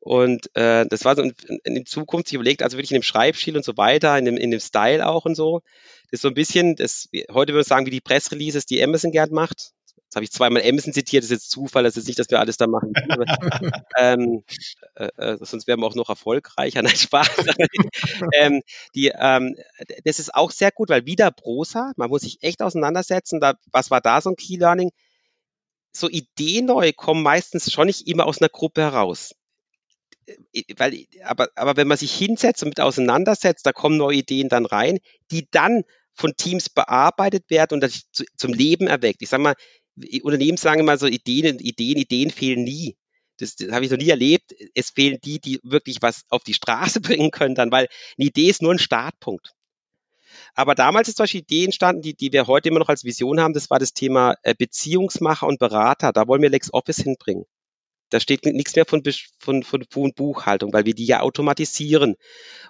[0.07, 1.35] Und äh, das war so in,
[1.65, 4.53] in Zukunft, ich überlegt, also wirklich in dem Schreibstil und so weiter, in dem, in
[4.53, 5.63] dem Style auch und so.
[6.05, 9.11] Das ist so ein bisschen, das, heute würde ich sagen, wie die Pressreleases, die Amazon
[9.11, 9.73] gern macht.
[10.05, 12.39] Jetzt habe ich zweimal Amazon zitiert, das ist jetzt Zufall, das ist nicht, dass wir
[12.39, 12.93] alles da machen.
[13.99, 14.45] ähm,
[14.95, 16.83] äh, äh, sonst wären wir auch noch erfolgreicher.
[16.85, 17.29] Nein, Spaß.
[18.35, 18.63] ähm,
[18.95, 19.57] die, ähm,
[20.05, 23.41] das ist auch sehr gut, weil wieder Prosa, man muss sich echt auseinandersetzen.
[23.41, 24.93] Da, was war da so ein Key Learning?
[25.91, 29.35] So Ideen neu kommen meistens schon nicht immer aus einer Gruppe heraus
[30.77, 34.67] weil, aber, aber wenn man sich hinsetzt und mit auseinandersetzt, da kommen neue Ideen dann
[34.67, 34.99] rein,
[35.31, 39.23] die dann von Teams bearbeitet werden und das zu, zum Leben erweckt.
[39.23, 39.55] Ich sage mal,
[40.23, 42.97] Unternehmen sagen immer so Ideen, Ideen, Ideen fehlen nie.
[43.39, 44.55] Das, das habe ich noch nie erlebt.
[44.75, 48.49] Es fehlen die, die wirklich was auf die Straße bringen können dann, weil eine Idee
[48.49, 49.53] ist nur ein Startpunkt.
[50.55, 53.41] Aber damals ist zum Beispiel Idee entstanden, die, die wir heute immer noch als Vision
[53.41, 56.13] haben, das war das Thema äh, Beziehungsmacher und Berater.
[56.13, 57.45] Da wollen wir LexOffice hinbringen.
[58.11, 59.03] Da steht nichts mehr von,
[59.39, 62.15] von, von, von Buchhaltung, weil wir die ja automatisieren.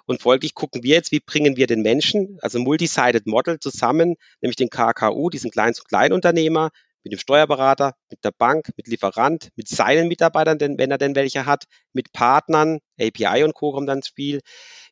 [0.05, 4.55] Und folglich gucken wir jetzt, wie bringen wir den Menschen, also Multisided Model zusammen, nämlich
[4.55, 6.71] den KKU, diesen kleinen zu Kleinunternehmer,
[7.03, 11.15] mit dem Steuerberater, mit der Bank, mit Lieferant, mit seinen Mitarbeitern, denn, wenn er denn
[11.15, 13.71] welche hat, mit Partnern, API und Co.
[13.71, 14.41] kommt dann ins Spiel,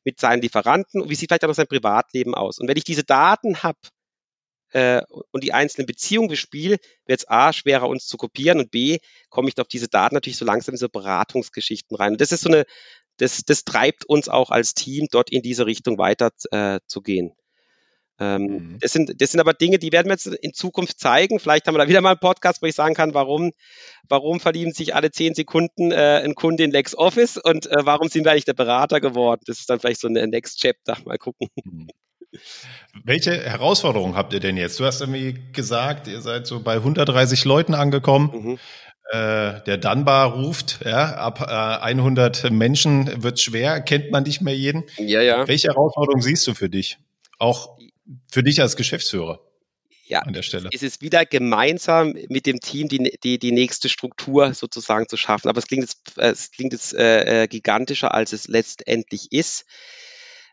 [0.05, 2.59] mit seinen Lieferanten und wie sieht vielleicht auch noch sein Privatleben aus.
[2.59, 3.79] Und wenn ich diese Daten habe,
[4.75, 5.01] äh,
[5.31, 8.97] und die einzelnen Beziehungen bespiele, wird es A, schwerer uns zu kopieren und B,
[9.29, 12.11] komme ich auf diese Daten natürlich so langsam in so Beratungsgeschichten rein.
[12.13, 12.65] Und das ist so eine,
[13.15, 17.31] das, das treibt uns auch als Team, dort in diese Richtung weiter äh, zu gehen.
[18.19, 18.77] Ähm, mhm.
[18.81, 21.39] das, sind, das sind aber Dinge, die werden wir jetzt in Zukunft zeigen.
[21.39, 23.53] Vielleicht haben wir da wieder mal einen Podcast, wo ich sagen kann, warum,
[24.09, 28.25] warum verlieben sich alle zehn Sekunden äh, ein Kunde in LexOffice und äh, warum sind
[28.25, 29.41] wir eigentlich der Berater geworden?
[29.47, 30.97] Das ist dann vielleicht so ein Next Chapter.
[31.05, 31.47] Mal gucken.
[31.63, 31.87] Mhm.
[33.03, 34.79] Welche Herausforderungen habt ihr denn jetzt?
[34.79, 38.31] Du hast irgendwie gesagt, ihr seid so bei 130 Leuten angekommen.
[38.33, 38.59] Mhm.
[39.11, 44.55] Äh, der Dunbar ruft, ja, ab äh, 100 Menschen wird schwer, kennt man nicht mehr
[44.55, 44.83] jeden.
[44.97, 45.47] Ja, ja.
[45.47, 46.97] Welche Herausforderungen siehst du für dich?
[47.37, 47.77] Auch
[48.31, 49.39] für dich als Geschäftsführer?
[50.07, 50.69] ja, an der Stelle.
[50.71, 55.49] Es ist wieder gemeinsam mit dem Team die, die, die nächste Struktur sozusagen zu schaffen.
[55.49, 59.65] Aber es klingt jetzt, es klingt jetzt äh, äh gigantischer, als es letztendlich ist.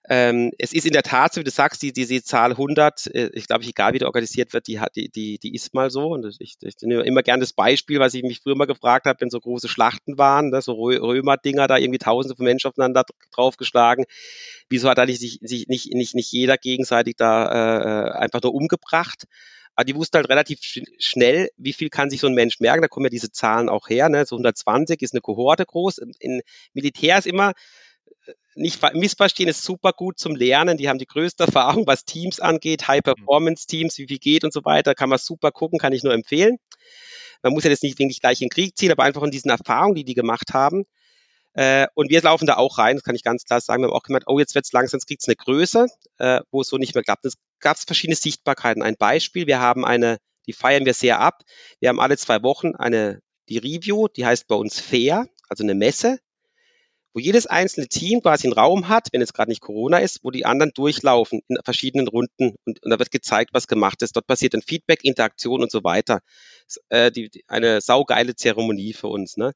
[0.09, 3.31] Ähm, es ist in der Tat so, wie du sagst, die, diese Zahl 100, äh,
[3.35, 6.09] ich glaube, egal wie die organisiert wird, die, die, die, die ist mal so.
[6.09, 9.21] Und ich, ich nehme immer gerne das Beispiel, was ich mich früher mal gefragt habe,
[9.21, 14.05] wenn so große Schlachten waren, ne, so Römer-Dinger, da irgendwie tausende von Menschen aufeinander draufgeschlagen.
[14.69, 19.25] Wieso hat da nicht, sich, nicht, nicht, nicht jeder gegenseitig da äh, einfach nur umgebracht?
[19.75, 20.59] Aber die wussten halt relativ
[20.99, 22.83] schnell, wie viel kann sich so ein Mensch merken.
[22.83, 24.09] Da kommen ja diese Zahlen auch her.
[24.09, 24.27] Ne?
[24.27, 25.99] So 120 ist eine Kohorte groß.
[26.19, 26.43] In
[26.75, 27.53] Militär ist immer
[28.55, 30.77] nicht missverstehen, ist super gut zum Lernen.
[30.77, 34.95] Die haben die größte Erfahrung, was Teams angeht, High-Performance-Teams, wie viel geht und so weiter.
[34.95, 36.59] Kann man super gucken, kann ich nur empfehlen.
[37.43, 39.51] Man muss ja jetzt nicht wirklich gleich in den Krieg ziehen, aber einfach in diesen
[39.51, 40.85] Erfahrungen, die die gemacht haben.
[41.55, 43.83] Äh, und wir laufen da auch rein, das kann ich ganz klar sagen.
[43.83, 45.87] Wir haben auch gemerkt, oh, jetzt wird es langsam, jetzt kriegt es eine Größe,
[46.19, 47.25] äh, wo es so nicht mehr klappt.
[47.25, 48.83] Es gab verschiedene Sichtbarkeiten.
[48.83, 51.43] Ein Beispiel, wir haben eine, die feiern wir sehr ab.
[51.81, 55.75] Wir haben alle zwei Wochen eine, die Review, die heißt bei uns Fair, also eine
[55.75, 56.19] Messe
[57.15, 60.31] wo jedes einzelne Team quasi einen Raum hat, wenn es gerade nicht Corona ist, wo
[60.31, 64.17] die anderen durchlaufen in verschiedenen Runden und, und da wird gezeigt, was gemacht ist.
[64.17, 66.21] Dort passiert dann Feedback, Interaktion und so weiter.
[66.89, 69.37] Äh, die, die, eine saugeile Zeremonie für uns.
[69.37, 69.53] Ne?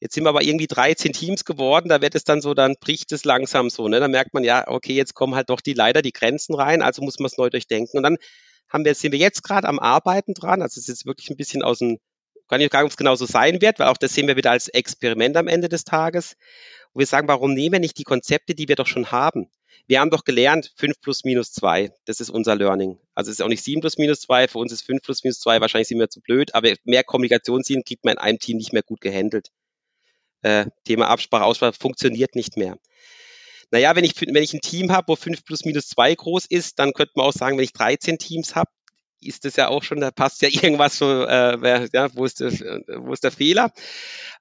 [0.00, 3.12] Jetzt sind wir aber irgendwie 13 Teams geworden, da wird es dann so, dann bricht
[3.12, 3.88] es langsam so.
[3.88, 4.00] Ne?
[4.00, 7.02] Da merkt man ja, okay, jetzt kommen halt doch die leider die Grenzen rein, also
[7.02, 7.98] muss man es neu durchdenken.
[7.98, 8.16] Und dann
[8.68, 10.62] haben wir, sind wir jetzt gerade am Arbeiten dran.
[10.62, 11.98] Also es ist jetzt wirklich ein bisschen aus dem
[12.50, 14.50] kann ich gar nicht, ob es genauso sein wird, weil auch das sehen wir wieder
[14.50, 16.36] als Experiment am Ende des Tages.
[16.92, 19.48] Und wir sagen, warum nehmen wir nicht die Konzepte, die wir doch schon haben?
[19.86, 21.92] Wir haben doch gelernt, 5 plus minus 2.
[22.06, 22.98] Das ist unser Learning.
[23.14, 24.48] Also es ist auch nicht 7 plus minus 2.
[24.48, 25.60] Für uns ist 5 plus minus 2.
[25.60, 26.54] Wahrscheinlich sind wir zu blöd.
[26.54, 29.50] Aber mehr Kommunikationsziele kriegt man in einem Team nicht mehr gut gehandelt.
[30.42, 32.78] Äh, Thema Absprache, Aussprache funktioniert nicht mehr.
[33.70, 36.80] Naja, wenn ich, wenn ich ein Team habe, wo 5 plus minus 2 groß ist,
[36.80, 38.70] dann könnte man auch sagen, wenn ich 13 Teams habe,
[39.22, 42.52] ist das ja auch schon, da passt ja irgendwas so, äh, ja, wo, ist der,
[42.52, 43.72] wo ist der Fehler?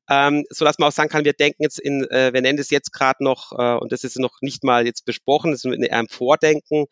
[0.09, 2.71] Ähm, so dass man auch sagen kann, wir denken jetzt in, äh, wir nennen das
[2.71, 5.89] jetzt gerade noch, äh, und das ist noch nicht mal jetzt besprochen, das ist in
[5.91, 6.85] einem Vordenken,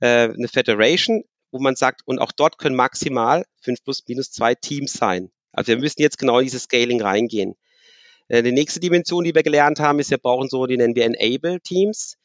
[0.00, 4.54] äh, eine Federation, wo man sagt, und auch dort können maximal fünf plus minus zwei
[4.54, 5.30] Teams sein.
[5.52, 7.54] Also wir müssen jetzt genau in dieses Scaling reingehen.
[8.28, 11.04] Äh, die nächste Dimension, die wir gelernt haben, ist, wir brauchen so, die nennen wir
[11.04, 12.16] Enable Teams,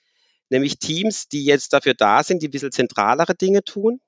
[0.49, 3.99] nämlich Teams, die jetzt dafür da sind, die ein bisschen zentralere Dinge tun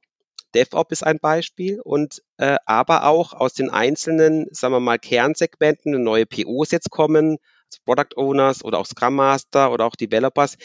[0.55, 6.03] DevOps ist ein Beispiel und äh, aber auch aus den einzelnen, sagen wir mal, Kernsegmenten
[6.03, 10.57] neue POs jetzt kommen, also Product Owners oder auch Scrum Master oder auch Developers.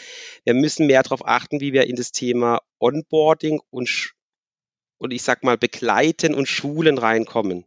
[0.45, 4.13] Wir müssen mehr darauf achten, wie wir in das Thema Onboarding und,
[4.99, 7.65] und ich sag mal begleiten und Schulen reinkommen.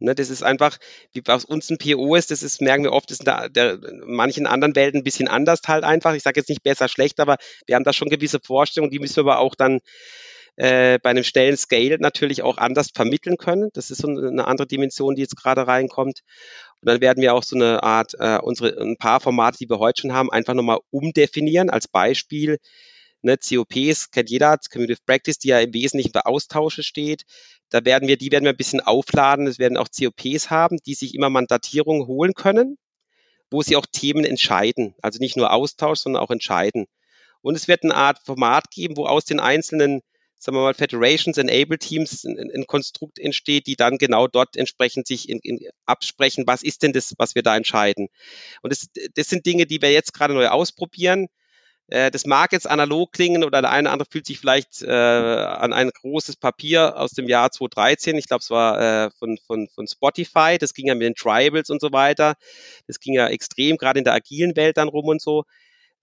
[0.00, 0.76] Ne, das ist einfach,
[1.12, 3.78] wie aus uns ein PO ist, das ist, merken wir oft, ist in der, der
[4.04, 6.14] manchen anderen Welten ein bisschen anders halt einfach.
[6.14, 7.36] Ich sage jetzt nicht besser, schlecht, aber
[7.66, 9.80] wir haben da schon gewisse Vorstellungen, die müssen wir aber auch dann
[10.56, 13.70] äh, bei einem schnellen Scale natürlich auch anders vermitteln können.
[13.72, 16.20] Das ist so eine andere Dimension, die jetzt gerade reinkommt.
[16.80, 19.78] Und dann werden wir auch so eine Art, äh, unsere, ein paar Formate, die wir
[19.78, 21.70] heute schon haben, einfach nochmal umdefinieren.
[21.70, 22.58] Als Beispiel,
[23.22, 27.24] ne, COPs kennt jeder, Community Practice, die ja im Wesentlichen für Austausche steht.
[27.70, 29.46] Da werden wir, die werden wir ein bisschen aufladen.
[29.48, 32.78] Es werden auch COPs haben, die sich immer Mandatierungen holen können,
[33.50, 34.94] wo sie auch Themen entscheiden.
[35.02, 36.86] Also nicht nur Austausch, sondern auch entscheiden.
[37.40, 40.02] Und es wird eine Art Format geben, wo aus den einzelnen
[40.44, 45.06] sagen wir mal, Federations, Enable Teams ein, ein, Konstrukt entsteht, die dann genau dort entsprechend
[45.06, 48.08] sich in, in absprechen, was ist denn das, was wir da entscheiden.
[48.62, 51.28] Und das, das sind Dinge, die wir jetzt gerade neu ausprobieren.
[51.88, 54.90] Äh, das mag jetzt analog klingen oder der eine oder andere fühlt sich vielleicht äh,
[54.90, 58.16] an ein großes Papier aus dem Jahr 2013.
[58.16, 60.58] Ich glaube, es war äh, von, von, von Spotify.
[60.58, 62.34] Das ging ja mit den Tribals und so weiter.
[62.86, 65.44] Das ging ja extrem, gerade in der agilen Welt dann rum und so.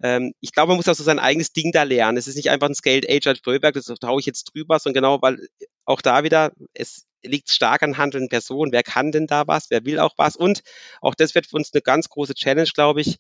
[0.04, 2.18] Ähm, ich glaube, man muss auch so sein eigenes Ding da lernen.
[2.18, 5.22] Es ist nicht einfach ein Scaled Agile Framework, das traue ich jetzt drüber, sondern genau,
[5.22, 5.48] weil
[5.86, 8.72] auch da wieder, es liegt stark an handelnden Personen.
[8.72, 9.70] Wer kann denn da was?
[9.70, 10.36] Wer will auch was?
[10.36, 10.62] Und
[11.02, 13.18] auch das wird für uns eine ganz große Challenge, glaube ich,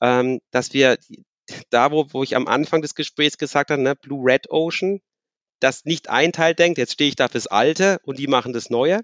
[0.00, 0.98] ähm, dass wir
[1.70, 5.00] da, wo, wo ich am Anfang des Gesprächs gesagt habe, ne, Blue Red Ocean,
[5.60, 8.70] dass nicht ein Teil denkt, jetzt stehe ich da fürs Alte und die machen das
[8.70, 9.00] Neue,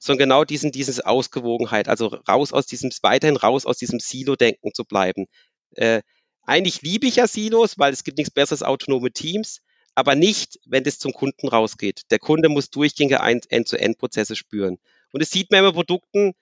[0.00, 4.84] sondern genau diesen, diese Ausgewogenheit, also raus aus diesem, weiterhin raus aus diesem Silo-Denken zu
[4.84, 5.26] bleiben.
[5.74, 6.02] Äh,
[6.48, 9.60] eigentlich liebe ich ja Silos, weil es gibt nichts besseres autonome Teams,
[9.94, 12.02] aber nicht, wenn das zum Kunden rausgeht.
[12.10, 14.78] Der Kunde muss durchgängige End-to-End-Prozesse spüren.
[15.12, 16.34] Und es sieht man immer Produkten,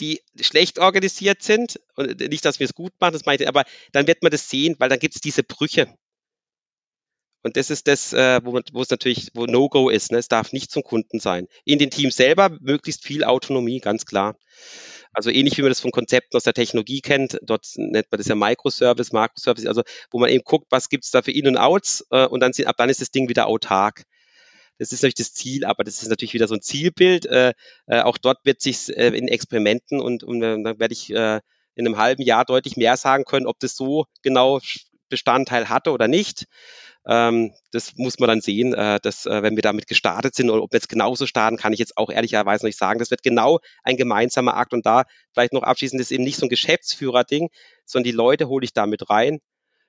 [0.00, 1.78] die schlecht organisiert sind.
[1.94, 4.74] Und nicht, dass wir es gut machen, das meine aber dann wird man das sehen,
[4.78, 5.94] weil dann gibt es diese Brüche.
[7.44, 10.10] Und das ist das, äh, wo, man, wo es natürlich, wo No-Go ist.
[10.10, 10.18] Ne?
[10.18, 11.46] Es darf nicht zum Kunden sein.
[11.64, 14.36] In den Teams selber möglichst viel Autonomie, ganz klar.
[15.12, 18.28] Also ähnlich wie man das von Konzepten aus der Technologie kennt, dort nennt man das
[18.28, 21.58] ja Microservice, Makroservice, also wo man eben guckt, was gibt es da für In- und
[21.58, 24.04] Outs äh, und dann, ab dann ist das Ding wieder autark.
[24.78, 27.26] Das ist natürlich das Ziel, aber das ist natürlich wieder so ein Zielbild.
[27.26, 27.52] Äh,
[27.86, 31.40] äh, auch dort wird sich äh, in Experimenten und, und dann werde ich äh,
[31.74, 34.60] in einem halben Jahr deutlich mehr sagen können, ob das so genau
[35.08, 36.46] Bestandteil hatte oder nicht.
[37.06, 40.62] Ähm, das muss man dann sehen, äh, dass, äh, wenn wir damit gestartet sind oder
[40.62, 43.00] ob wir jetzt genauso starten, kann ich jetzt auch ehrlicherweise nicht sagen.
[43.00, 46.46] Das wird genau ein gemeinsamer Akt und da vielleicht noch abschließend ist eben nicht so
[46.46, 47.48] ein Geschäftsführer-Ding,
[47.84, 49.40] sondern die Leute hole ich damit rein.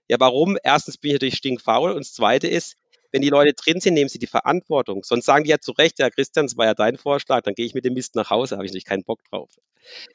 [0.07, 0.57] Ja, warum?
[0.64, 2.76] Erstens bin ich natürlich stinkfaul und das Zweite ist,
[3.11, 5.03] wenn die Leute drin sind, nehmen sie die Verantwortung.
[5.03, 7.66] Sonst sagen die ja zu Recht, ja Christian, das war ja dein Vorschlag, dann gehe
[7.66, 9.51] ich mit dem Mist nach Hause, habe ich natürlich keinen Bock drauf.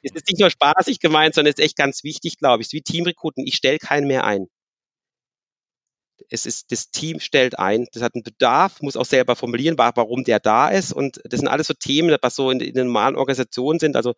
[0.03, 2.67] Es ist nicht nur spaßig gemeint, sondern es ist echt ganz wichtig, glaube ich.
[2.67, 4.49] Es ist wie Teamrekruten, ich stelle keinen mehr ein
[6.31, 10.25] es ist, das Team stellt ein, das hat einen Bedarf, muss auch selber formulieren, warum
[10.25, 10.93] der da ist.
[10.93, 13.97] Und das sind alles so Themen, was so in, in den normalen Organisationen sind.
[13.97, 14.15] Also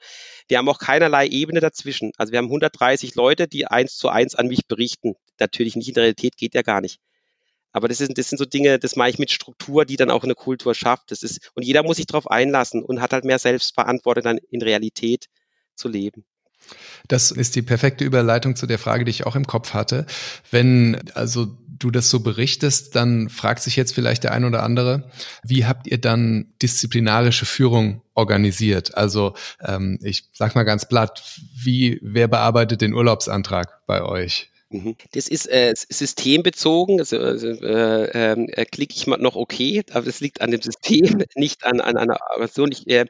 [0.49, 2.13] wir haben auch keinerlei Ebene dazwischen.
[2.17, 5.15] Also wir haben 130 Leute, die eins zu eins an mich berichten.
[5.39, 7.01] Natürlich nicht in der Realität, geht ja gar nicht.
[7.73, 10.25] Aber das, ist, das sind so Dinge, das mache ich mit Struktur, die dann auch
[10.25, 11.11] eine Kultur schafft.
[11.11, 14.63] Das ist, und jeder muss sich darauf einlassen und hat halt mehr Selbstverantwortung dann in
[14.63, 15.27] Realität
[15.77, 16.25] zu leben.
[17.09, 20.07] Das ist die perfekte Überleitung zu der Frage, die ich auch im Kopf hatte.
[20.51, 25.11] Wenn also du das so berichtest, dann fragt sich jetzt vielleicht der ein oder andere,
[25.43, 28.95] wie habt ihr dann disziplinarische Führung organisiert?
[28.97, 31.23] Also ähm, ich sag mal ganz platt,
[31.57, 34.50] wie wer bearbeitet den Urlaubsantrag bei euch?
[34.73, 34.95] Mhm.
[35.13, 38.05] Das ist äh, systembezogen, also, also äh,
[38.35, 41.97] äh, klicke ich mal noch okay, aber das liegt an dem System, nicht an, an
[41.97, 42.71] einer Version.
[42.71, 43.07] Ich, äh,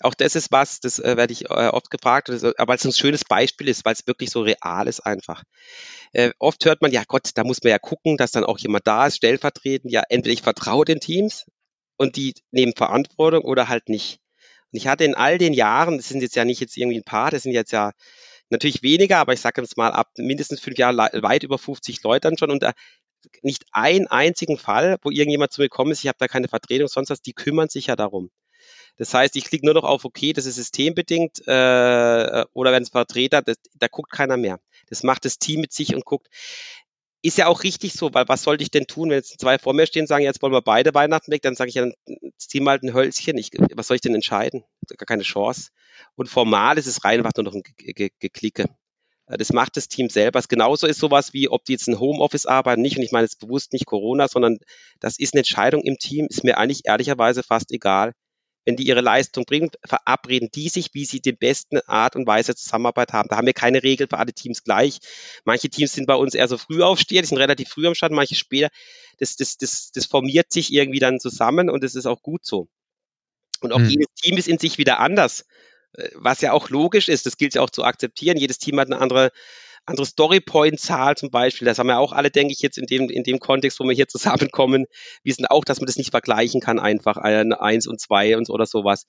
[0.00, 2.92] auch das ist was, das äh, werde ich äh, oft gefragt, aber weil es ein
[2.92, 5.44] schönes Beispiel ist, weil es wirklich so real ist einfach.
[6.12, 8.86] Äh, oft hört man, ja Gott, da muss man ja gucken, dass dann auch jemand
[8.86, 11.46] da ist, stellvertretend, ja, entweder ich vertraue den Teams
[11.98, 14.20] und die nehmen Verantwortung oder halt nicht.
[14.72, 17.04] Und ich hatte in all den Jahren, das sind jetzt ja nicht jetzt irgendwie ein
[17.04, 17.92] paar, das sind jetzt ja
[18.50, 22.28] Natürlich weniger, aber ich sage jetzt mal ab mindestens fünf Jahren weit über 50 Leute
[22.28, 22.72] dann schon und da
[23.42, 26.88] nicht einen einzigen Fall, wo irgendjemand zu mir kommt, ist, ich habe da keine Vertretung,
[26.88, 28.30] sonst was, die kümmern sich ja darum.
[28.96, 32.90] Das heißt, ich klicke nur noch auf OK, das ist systembedingt, äh, oder wenn es
[32.90, 34.58] Vertreter, das, da guckt keiner mehr.
[34.88, 36.28] Das macht das Team mit sich und guckt.
[37.26, 39.74] Ist ja auch richtig so, weil was sollte ich denn tun, wenn jetzt zwei vor
[39.74, 41.90] mir stehen und sagen, jetzt wollen wir beide Weihnachten weg, dann sage ich ja,
[42.36, 43.36] zieh mal ein Hölzchen.
[43.36, 44.62] Ich, was soll ich denn entscheiden?
[44.96, 45.70] Gar keine Chance.
[46.14, 47.64] Und formal ist es rein einfach nur noch ein
[48.20, 48.66] Geklicke.
[49.26, 50.38] Äh, das macht das Team selber.
[50.38, 53.24] Es genauso ist sowas wie, ob die jetzt ein Homeoffice arbeiten, nicht, und ich meine
[53.24, 54.58] jetzt bewusst nicht Corona, sondern
[55.00, 58.12] das ist eine Entscheidung im Team, ist mir eigentlich ehrlicherweise fast egal.
[58.66, 62.54] Wenn die ihre Leistung bringen, verabreden die sich, wie sie die besten Art und Weise
[62.54, 63.28] Zusammenarbeit haben.
[63.28, 64.98] Da haben wir keine Regel für alle Teams gleich.
[65.44, 68.12] Manche Teams sind bei uns eher so früh aufstehen, die sind relativ früh am Start,
[68.12, 68.68] manche später.
[69.18, 72.68] Das, das, das, das formiert sich irgendwie dann zusammen und das ist auch gut so.
[73.60, 73.88] Und auch hm.
[73.88, 75.46] jedes Team ist in sich wieder anders,
[75.92, 77.24] äh, was ja auch logisch ist.
[77.24, 78.36] Das gilt ja auch zu akzeptieren.
[78.36, 79.30] Jedes Team hat eine andere
[79.86, 83.22] andere Storypoint-Zahl zum Beispiel, das haben wir auch alle, denke ich, jetzt in dem, in
[83.22, 84.86] dem Kontext, wo wir hier zusammenkommen,
[85.22, 88.66] wissen auch, dass man das nicht vergleichen kann, einfach ein eins und zwei und oder
[88.66, 89.06] sowas.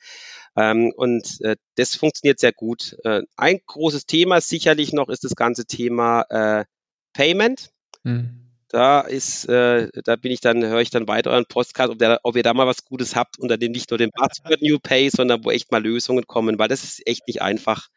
[0.55, 2.95] Ähm, und äh, das funktioniert sehr gut.
[3.03, 6.65] Äh, ein großes Thema sicherlich noch ist das ganze Thema äh,
[7.13, 7.71] Payment.
[8.03, 8.43] Hm.
[8.69, 12.19] Da ist, äh, da bin ich dann, höre ich dann weiter euren Podcast, ob, der,
[12.23, 15.09] ob ihr da mal was Gutes habt, unter dem nicht nur den Buzzword New Pay,
[15.09, 17.87] sondern wo echt mal Lösungen kommen, weil das ist echt nicht einfach.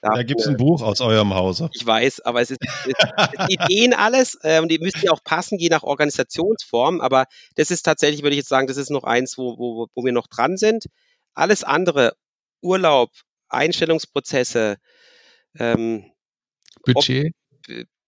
[0.00, 1.70] Da, gibt es ein Buch aus eurem Hause.
[1.72, 5.24] Ich weiß, aber es ist, es ist Ideen alles äh, und die müssen ja auch
[5.24, 7.00] passen, je nach Organisationsform.
[7.00, 7.26] Aber
[7.56, 10.12] das ist tatsächlich, würde ich jetzt sagen, das ist noch eins, wo, wo, wo wir
[10.12, 10.84] noch dran sind.
[11.34, 12.14] Alles andere,
[12.62, 13.10] Urlaub,
[13.48, 14.76] Einstellungsprozesse,
[15.58, 16.04] ähm,
[16.84, 17.34] Budget.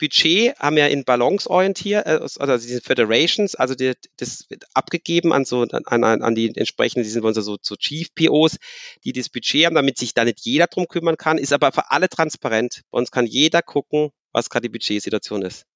[0.00, 5.32] Budget haben wir in Balance orientiert, äh, also diese Federations, also die, das wird abgegeben
[5.32, 8.56] an so an, an, die entsprechenden, die sind unsere so, so Chief POs,
[9.04, 11.90] die das Budget haben, damit sich da nicht jeder drum kümmern kann, ist aber für
[11.90, 12.82] alle transparent.
[12.90, 15.66] Bei uns kann jeder gucken, was gerade die Budgetsituation ist.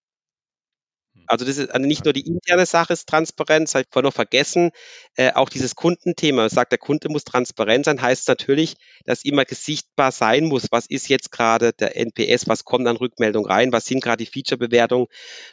[1.27, 4.07] Also das ist also nicht nur die interne Sache ist transparent, das habe ich vorhin
[4.07, 4.71] noch vergessen,
[5.17, 6.49] äh, auch dieses Kundenthema.
[6.49, 11.09] Sagt, der Kunde muss transparent sein, heißt natürlich, dass immer sichtbar sein muss, was ist
[11.09, 15.07] jetzt gerade der NPS, was kommt an Rückmeldung rein, was sind gerade die Feature-Bewertungen.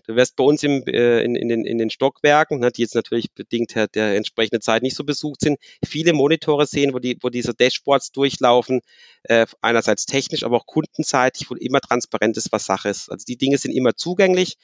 [0.08, 2.96] Du wirst bei uns im, äh, in, in, den, in den Stockwerken, ne, die jetzt
[2.96, 7.18] natürlich bedingt der, der entsprechenden Zeit nicht so besucht sind, viele Monitore sehen, wo, die,
[7.22, 8.82] wo diese Dashboards durchlaufen,
[9.24, 13.10] äh, einerseits technisch, aber auch kundenseitig, wo immer transparent ist, was Sache ist.
[13.12, 14.58] Also die Dinge sind immer zugänglich.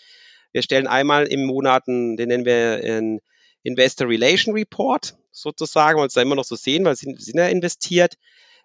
[0.51, 3.19] Wir stellen einmal im Monat, den nennen wir einen
[3.63, 7.47] Investor Relation Report sozusagen, weil es da immer noch so sehen, weil sie sind ja
[7.47, 8.15] investiert.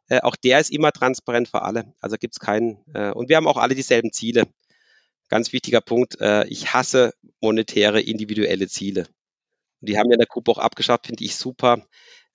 [0.08, 1.92] Äh, auch der ist immer transparent für alle.
[2.00, 2.78] Also gibt es keinen.
[2.94, 4.46] Äh, und wir haben auch alle dieselben Ziele.
[5.28, 6.20] Ganz wichtiger Punkt.
[6.20, 9.06] Äh, ich hasse monetäre individuelle Ziele.
[9.80, 11.86] Die haben wir in der Gruppe auch abgeschafft, finde ich super.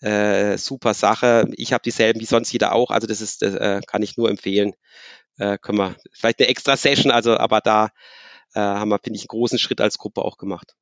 [0.01, 1.49] Äh, super Sache.
[1.55, 2.91] Ich habe dieselben wie sonst jeder auch.
[2.91, 4.73] Also das ist, äh, kann ich nur empfehlen.
[5.37, 7.89] Äh, können wir vielleicht eine extra Session, also aber da
[8.57, 10.75] äh, haben wir, finde ich, einen großen Schritt als Gruppe auch gemacht.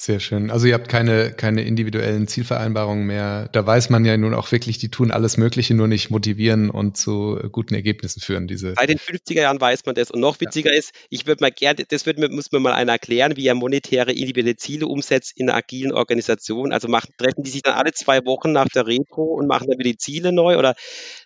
[0.00, 0.52] Sehr schön.
[0.52, 3.48] Also ihr habt keine, keine individuellen Zielvereinbarungen mehr.
[3.48, 6.96] Da weiß man ja nun auch wirklich, die tun alles Mögliche, nur nicht motivieren und
[6.96, 8.46] zu guten Ergebnissen führen.
[8.46, 10.12] Diese Bei den 50er Jahren weiß man das.
[10.12, 10.78] Und noch witziger ja.
[10.78, 14.12] ist, ich würde mal gerne, das wird, muss mir mal einer erklären, wie er monetäre
[14.12, 16.72] individuelle Ziele umsetzt in einer agilen Organisation.
[16.72, 19.80] Also machen, treffen die sich dann alle zwei Wochen nach der Retro und machen dann
[19.80, 20.76] wieder die Ziele neu oder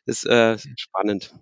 [0.06, 1.34] das ist äh, spannend.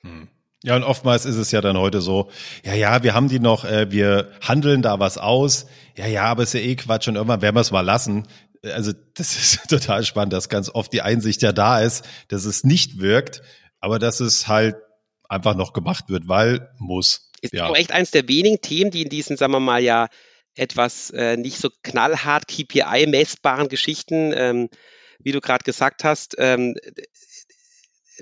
[0.00, 0.28] Hm.
[0.64, 2.30] Ja, und oftmals ist es ja dann heute so,
[2.64, 5.66] ja, ja, wir haben die noch, äh, wir handeln da was aus.
[5.96, 8.28] Ja, ja, aber ist ja eh Quatsch und irgendwann werden wir es mal lassen.
[8.62, 12.62] Also das ist total spannend, dass ganz oft die Einsicht ja da ist, dass es
[12.62, 13.42] nicht wirkt,
[13.80, 14.76] aber dass es halt
[15.28, 17.30] einfach noch gemacht wird, weil muss.
[17.40, 17.66] Ist ja.
[17.66, 20.08] auch echt eines der wenigen Themen, die in diesen, sagen wir mal, ja
[20.54, 24.68] etwas äh, nicht so knallhart KPI-messbaren Geschichten, ähm,
[25.18, 26.76] wie du gerade gesagt hast, ähm,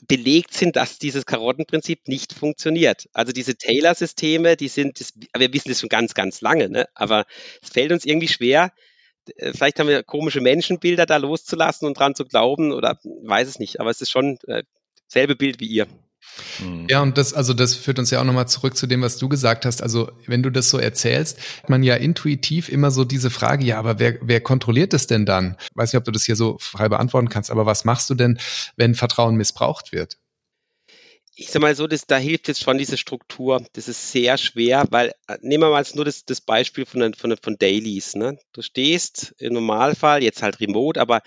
[0.08, 3.08] belegt sind, dass dieses Karottenprinzip nicht funktioniert.
[3.12, 5.00] Also diese Taylor-Systeme, die sind,
[5.36, 6.88] wir wissen das schon ganz, ganz lange, ne?
[6.94, 7.26] aber
[7.62, 8.72] es fällt uns irgendwie schwer,
[9.36, 13.58] äh, vielleicht haben wir komische Menschenbilder da loszulassen und dran zu glauben oder weiß es
[13.58, 14.62] nicht, aber es ist schon äh,
[15.06, 15.86] selbe Bild wie ihr.
[16.60, 16.86] Mhm.
[16.88, 19.28] Ja, und das, also das führt uns ja auch nochmal zurück zu dem, was du
[19.28, 19.82] gesagt hast.
[19.82, 23.78] Also, wenn du das so erzählst, hat man ja intuitiv immer so diese Frage, ja,
[23.78, 25.56] aber wer, wer kontrolliert das denn dann?
[25.74, 28.38] weiß nicht, ob du das hier so frei beantworten kannst, aber was machst du denn,
[28.76, 30.18] wenn Vertrauen missbraucht wird?
[31.40, 33.64] ich sag mal so, das, da hilft jetzt schon diese Struktur.
[33.72, 37.34] Das ist sehr schwer, weil äh, nehmen wir mal nur das, das Beispiel von, von,
[37.42, 38.14] von Dailies.
[38.14, 38.38] Ne?
[38.52, 41.22] Du stehst im Normalfall, jetzt halt remote, aber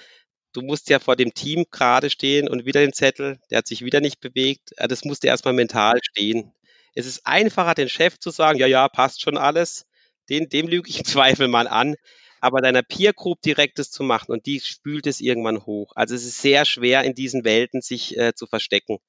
[0.54, 3.84] du musst ja vor dem Team gerade stehen und wieder den Zettel, der hat sich
[3.84, 4.72] wieder nicht bewegt.
[4.78, 6.54] Das musste erstmal mental stehen.
[6.96, 9.86] Es ist einfacher, den Chef zu sagen, ja, ja, passt schon alles.
[10.30, 11.96] Den, dem lüge ich im Zweifel mal an.
[12.40, 15.94] Aber deiner Peer Group direktes zu machen und die spült es irgendwann hoch.
[15.96, 19.00] Also es ist sehr schwer in diesen Welten sich äh, zu verstecken.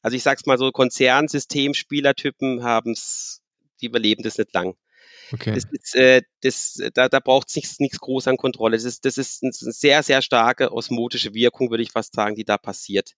[0.00, 3.42] Also ich sag's mal so, Konzernsystemspielertypen haben es,
[3.80, 4.76] die überleben das nicht lang.
[5.32, 5.54] Okay.
[5.54, 8.76] Das ist, äh, das, da, da braucht es nichts, groß an Kontrolle.
[8.76, 12.44] Das ist, das ist eine sehr, sehr starke osmotische Wirkung, würde ich fast sagen, die
[12.44, 13.12] da passiert.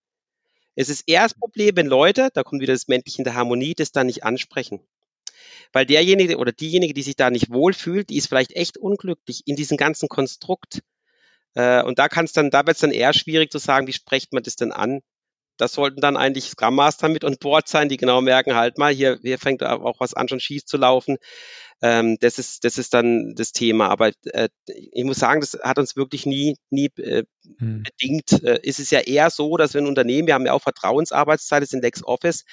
[0.75, 3.75] Es ist eher das Problem, wenn Leute, da kommt wieder das Männliche in der Harmonie,
[3.75, 4.81] das dann nicht ansprechen.
[5.73, 9.57] Weil derjenige oder diejenige, die sich da nicht wohlfühlt, die ist vielleicht echt unglücklich in
[9.57, 10.83] diesem ganzen Konstrukt.
[11.55, 13.93] Äh, und da kann es dann, da wird es dann eher schwierig zu sagen, wie
[13.93, 15.01] spricht man das denn an?
[15.57, 18.93] das sollten dann eigentlich Scrum Master mit on board sein, die genau merken, halt mal,
[18.93, 21.19] hier, hier fängt auch was an, schon schief zu laufen.
[21.83, 23.89] Ähm, das, ist, das ist dann das Thema.
[23.89, 27.25] Aber äh, ich muss sagen, das hat uns wirklich nie, nie äh,
[27.59, 27.83] hm.
[27.83, 28.43] bedingt.
[28.43, 31.63] Äh, ist es ja eher so, dass wir ein Unternehmen, wir haben ja auch Vertrauensarbeitszeit,
[31.63, 32.45] das ist in LexOffice,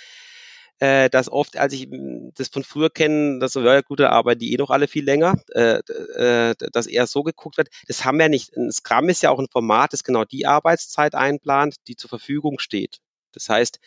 [0.80, 4.10] äh, dass oft, als ich hm, das von früher kenne, dass so, ja gut, da
[4.10, 7.70] arbeiten die eh noch alle viel länger, äh, äh, dass eher so geguckt wird.
[7.88, 8.56] Das haben wir nicht.
[8.58, 12.60] Ein Scrum ist ja auch ein Format, das genau die Arbeitszeit einplant, die zur Verfügung
[12.60, 12.98] steht.
[13.32, 13.80] Das heißt,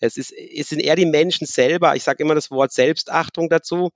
[0.00, 3.90] es, ist, es sind eher die Menschen selber, ich sage immer das Wort Selbstachtung dazu,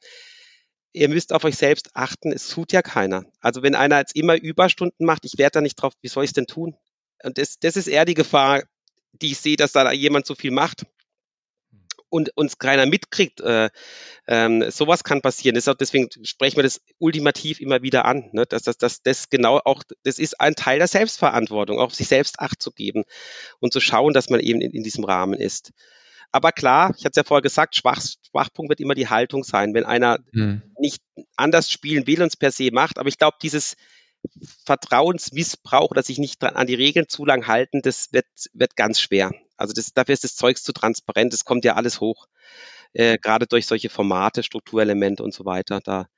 [0.97, 3.27] ihr müsst auf euch selbst achten, es tut ja keiner.
[3.41, 6.31] Also wenn einer jetzt immer Überstunden macht, ich werde da nicht drauf, wie soll ich
[6.31, 6.75] es denn tun?
[7.23, 8.63] Und das, das ist eher die Gefahr,
[9.13, 10.87] die ich sehe, dass da jemand so viel macht
[12.09, 13.41] und uns keiner mitkriegt.
[13.41, 13.69] Äh,
[14.27, 15.55] ähm, sowas kann passieren.
[15.55, 18.47] Deshalb, deswegen sprechen wir das ultimativ immer wieder an, ne?
[18.47, 22.41] dass, dass, dass das genau auch, das ist ein Teil der Selbstverantwortung, auch sich selbst
[22.41, 23.05] Acht zu geben
[23.61, 25.73] und zu schauen, dass man eben in, in diesem Rahmen ist.
[26.33, 29.75] Aber klar, ich hatte es ja vorher gesagt, Schwach, Schwachpunkt wird immer die Haltung sein,
[29.75, 30.63] wenn einer hm.
[30.79, 31.03] nicht
[31.37, 32.99] anders spielen will und es per se macht.
[32.99, 33.77] Aber ich glaube, dieses
[34.65, 39.33] Vertrauensmissbrauch oder sich nicht an die Regeln zu lang halten, das wird, wird ganz schwer.
[39.57, 42.27] Also das, dafür ist das Zeugs zu transparent, das kommt ja alles hoch.
[42.93, 45.81] Äh, Gerade durch solche Formate, Strukturelemente und so weiter.
[45.81, 46.09] Da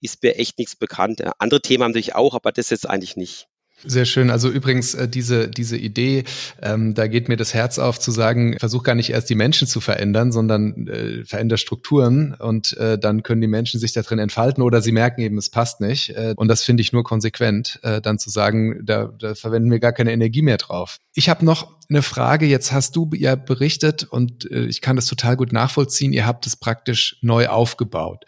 [0.00, 1.22] ist mir echt nichts bekannt.
[1.38, 3.48] Andere Themen haben natürlich auch, aber das jetzt eigentlich nicht.
[3.86, 4.30] Sehr schön.
[4.30, 6.24] Also übrigens äh, diese diese Idee,
[6.62, 9.68] ähm, da geht mir das Herz auf zu sagen, versuch gar nicht erst die Menschen
[9.68, 14.18] zu verändern, sondern äh, veränder Strukturen und äh, dann können die Menschen sich da drin
[14.18, 16.10] entfalten oder sie merken eben, es passt nicht.
[16.10, 19.80] Äh, und das finde ich nur konsequent, äh, dann zu sagen, da, da verwenden wir
[19.80, 20.98] gar keine Energie mehr drauf.
[21.14, 22.46] Ich habe noch eine Frage.
[22.46, 26.12] Jetzt hast du ja berichtet und äh, ich kann das total gut nachvollziehen.
[26.12, 28.24] Ihr habt es praktisch neu aufgebaut.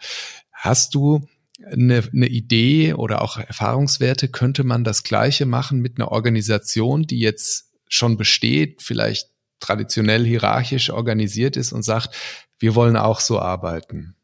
[0.51, 1.27] Hast du
[1.71, 7.19] eine, eine Idee oder auch Erfahrungswerte, könnte man das Gleiche machen mit einer Organisation, die
[7.19, 12.15] jetzt schon besteht, vielleicht traditionell hierarchisch organisiert ist und sagt,
[12.59, 14.15] wir wollen auch so arbeiten?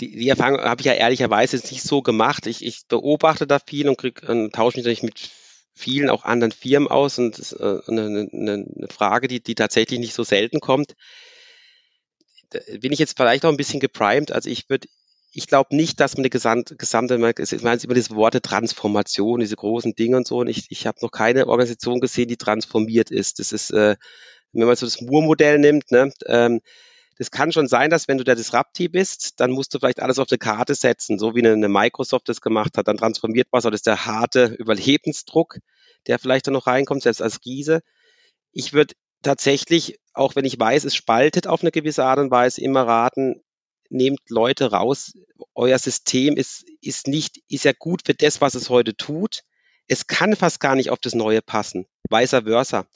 [0.00, 2.46] Die, die Erfahrung habe ich ja ehrlicherweise nicht so gemacht.
[2.46, 5.30] Ich, ich beobachte da viel und, krieg, und tausche mich natürlich mit
[5.74, 9.54] vielen auch anderen Firmen aus und das ist äh, eine, eine, eine Frage, die, die
[9.54, 10.94] tatsächlich nicht so selten kommt.
[12.50, 14.32] Da bin ich jetzt vielleicht auch ein bisschen geprimed.
[14.32, 14.88] Also ich würde
[15.34, 19.56] ich glaube nicht, dass man die gesamte, gesamte ich meine immer diese Worte Transformation, diese
[19.56, 20.38] großen Dinge und so.
[20.38, 23.38] Und ich, ich habe noch keine Organisation gesehen, die transformiert ist.
[23.38, 23.96] Das ist, äh,
[24.52, 26.60] wenn man so das Moore-Modell nimmt, ne, ähm,
[27.18, 30.18] das kann schon sein, dass wenn du der Disrupti bist, dann musst du vielleicht alles
[30.18, 32.88] auf eine Karte setzen, so wie eine, Microsoft das gemacht hat.
[32.88, 35.58] Dann transformiert was, das ist der harte Überlebensdruck,
[36.06, 37.80] der vielleicht dann noch reinkommt, selbst als Riese.
[38.52, 42.60] Ich würde tatsächlich, auch wenn ich weiß, es spaltet auf eine gewisse Art und Weise,
[42.60, 43.42] immer raten,
[43.92, 45.12] nehmt Leute raus.
[45.54, 49.42] Euer System ist, ist nicht, ist ja gut für das, was es heute tut.
[49.86, 51.86] Es kann fast gar nicht auf das Neue passen.
[52.10, 52.86] Vice versa.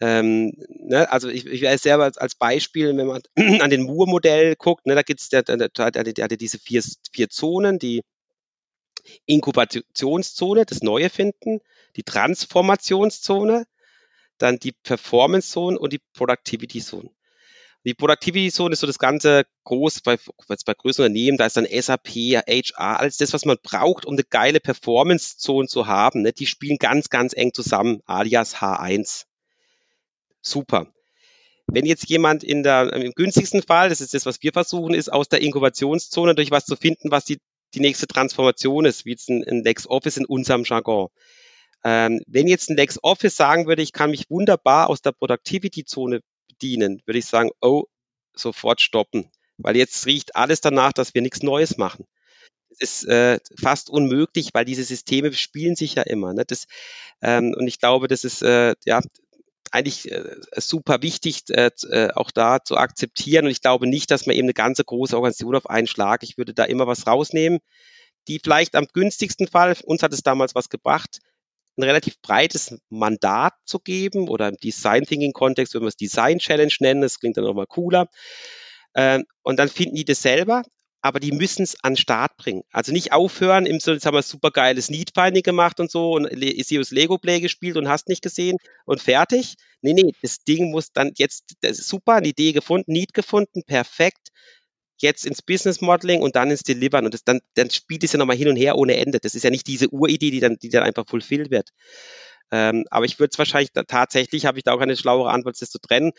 [0.00, 3.22] Ähm, ne, also ich, ich weiß selber als, Beispiel, wenn man
[3.62, 7.30] an den Moore-Modell guckt, ne, da gibt es der, der, der, der, diese vier, vier
[7.30, 8.02] Zonen, die
[9.24, 11.60] Inkubationszone, das Neue finden,
[11.94, 13.66] die Transformationszone,
[14.38, 17.10] dann die Performance-Zone und die Productivity-Zone.
[17.86, 20.18] Die Productivity Zone ist so das ganze groß bei,
[20.48, 24.24] bei größeren Unternehmen, da ist dann SAP, HR, alles das, was man braucht, um eine
[24.24, 26.22] geile Performance Zone zu haben.
[26.22, 26.32] Ne?
[26.32, 29.26] Die spielen ganz, ganz eng zusammen, alias H1.
[30.42, 30.88] Super.
[31.68, 35.12] Wenn jetzt jemand in der, im günstigsten Fall, das ist das, was wir versuchen, ist
[35.12, 37.38] aus der Inkubationszone durch was zu finden, was die,
[37.74, 41.06] die nächste Transformation ist, wie jetzt ein, ein LexOffice in unserem Jargon.
[41.84, 46.20] Ähm, wenn jetzt ein LexOffice sagen würde, ich kann mich wunderbar aus der Productivity-Zone
[46.58, 47.84] bedienen, würde ich sagen, oh,
[48.34, 49.30] sofort stoppen.
[49.58, 52.06] Weil jetzt riecht alles danach, dass wir nichts Neues machen.
[52.78, 56.34] Es ist äh, fast unmöglich, weil diese Systeme spielen sich ja immer.
[56.34, 56.44] Ne?
[56.44, 56.66] Das,
[57.22, 59.00] ähm, und ich glaube, das ist äh, ja
[59.70, 63.46] eigentlich äh, super wichtig, äh, äh, auch da zu akzeptieren.
[63.46, 66.36] Und ich glaube nicht, dass man eben eine ganze große Organisation auf einen Schlag, ich
[66.36, 67.60] würde da immer was rausnehmen,
[68.28, 71.20] die vielleicht am günstigsten Fall, uns hat es damals was gebracht,
[71.76, 76.38] ein relativ breites Mandat zu geben oder im Design Thinking Kontext, wenn wir es Design
[76.38, 78.08] Challenge nennen, das klingt dann nochmal cooler.
[78.94, 80.62] Ähm, und dann finden die das selber,
[81.02, 82.62] aber die müssen es an den Start bringen.
[82.72, 86.26] Also nicht aufhören, im jetzt haben wir super geiles Need Finding gemacht und so und
[86.26, 88.56] Isios Lego Play gespielt und hast nicht gesehen
[88.86, 89.54] und fertig.
[89.82, 93.62] Nee, nee, das Ding muss dann jetzt, das ist super, eine Idee gefunden, Need gefunden,
[93.64, 94.30] perfekt
[94.98, 97.04] jetzt ins Business Modeling und dann ins Delivern.
[97.04, 99.18] Und das, dann, dann spielt es ja nochmal hin und her ohne Ende.
[99.20, 101.70] Das ist ja nicht diese Uridee, die dann, die dann einfach fulfilled wird.
[102.50, 105.70] Ähm, aber ich würde es wahrscheinlich tatsächlich, habe ich da auch eine schlauere Antwort, das
[105.70, 106.12] zu trennen.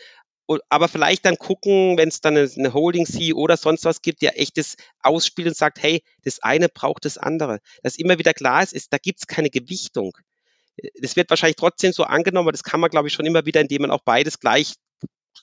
[0.68, 4.40] aber vielleicht dann gucken, wenn es dann eine, Holding CEO oder sonst was gibt, der
[4.40, 7.60] echtes ausspielt und sagt, hey, das eine braucht das andere.
[7.82, 10.16] Dass immer wieder klar ist, ist da gibt es keine Gewichtung.
[11.02, 13.60] Es wird wahrscheinlich trotzdem so angenommen, aber das kann man, glaube ich, schon immer wieder,
[13.60, 14.74] indem man auch beides gleich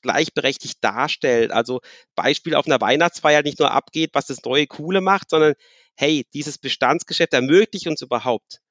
[0.02, 1.52] gleichberechtigt darstellt.
[1.52, 1.82] Also
[2.16, 5.56] Beispiel auf einer Weihnachtsfeier nicht nur abgeht, was das neue Coole macht, sondern
[5.96, 8.62] hey, dieses Bestandsgeschäft ermöglicht uns überhaupt,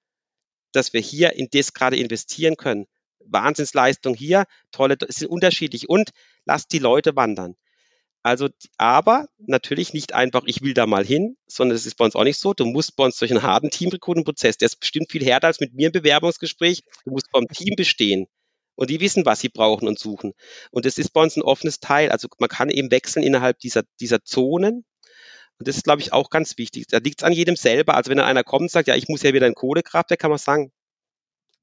[0.72, 2.87] dass wir hier in das gerade investieren können.
[3.27, 6.11] Wahnsinnsleistung hier, tolle, es sind unterschiedlich und
[6.45, 7.57] lasst die Leute wandern.
[8.22, 8.49] Also,
[8.79, 12.25] aber natürlich nicht einfach, ich will da mal hin, sondern es ist bei uns auch
[12.25, 12.55] nicht so.
[12.55, 15.75] Du musst bei uns durch einen harten Teamrecruiting-Prozess, der ist bestimmt viel härter als mit
[15.75, 16.85] mir im Bewerbungsgespräch.
[17.05, 18.27] Du musst vom Team bestehen.
[18.77, 20.33] Und die wissen, was sie brauchen und suchen.
[20.70, 22.11] Und das ist bei uns ein offenes Teil.
[22.11, 24.85] Also man kann eben wechseln innerhalb dieser, dieser Zonen.
[25.59, 26.87] Und das ist, glaube ich, auch ganz wichtig.
[26.89, 27.95] Da liegt es an jedem selber.
[27.95, 30.31] Also wenn dann einer kommt und sagt, ja, ich muss ja wieder in Kohlekraftwerk, kann
[30.31, 30.72] man sagen,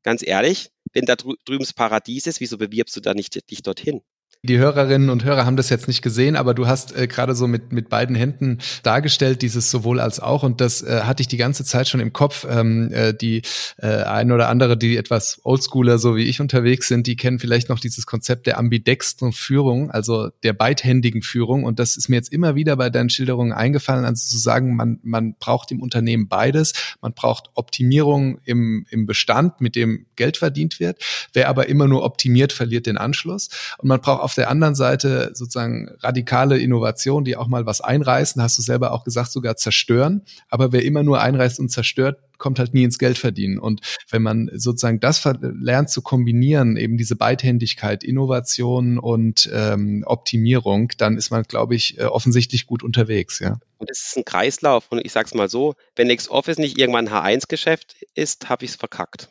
[0.03, 4.01] ganz ehrlich, wenn da drüben das Paradies ist, wieso bewirbst du da nicht dich dorthin?
[4.43, 7.45] Die Hörerinnen und Hörer haben das jetzt nicht gesehen, aber du hast äh, gerade so
[7.45, 10.41] mit, mit beiden Händen dargestellt, dieses sowohl als auch.
[10.41, 12.47] Und das äh, hatte ich die ganze Zeit schon im Kopf.
[12.49, 13.43] Ähm, äh, die
[13.77, 17.69] äh, ein oder andere, die etwas Oldschooler, so wie ich unterwegs sind, die kennen vielleicht
[17.69, 21.63] noch dieses Konzept der ambidextren Führung, also der beidhändigen Führung.
[21.63, 24.99] Und das ist mir jetzt immer wieder bei deinen Schilderungen eingefallen, also zu sagen, man,
[25.03, 26.73] man braucht im Unternehmen beides.
[26.99, 30.99] Man braucht Optimierung im, im Bestand, mit dem Geld verdient wird.
[31.31, 33.49] Wer aber immer nur optimiert, verliert den Anschluss.
[33.77, 38.41] Und man braucht auf der anderen Seite sozusagen radikale Innovation, die auch mal was einreißen,
[38.41, 40.21] hast du selber auch gesagt, sogar zerstören.
[40.47, 43.59] Aber wer immer nur einreißt und zerstört, kommt halt nie ins Geld verdienen.
[43.59, 50.93] Und wenn man sozusagen das lernt zu kombinieren, eben diese Beidhändigkeit, Innovation und ähm, Optimierung,
[50.97, 53.57] dann ist man, glaube ich, äh, offensichtlich gut unterwegs, ja.
[53.79, 54.85] Und es ist ein Kreislauf.
[54.91, 58.71] Und ich sage es mal so, wenn LexOffice nicht irgendwann ein H1-Geschäft ist, habe ich
[58.71, 59.27] es verkackt.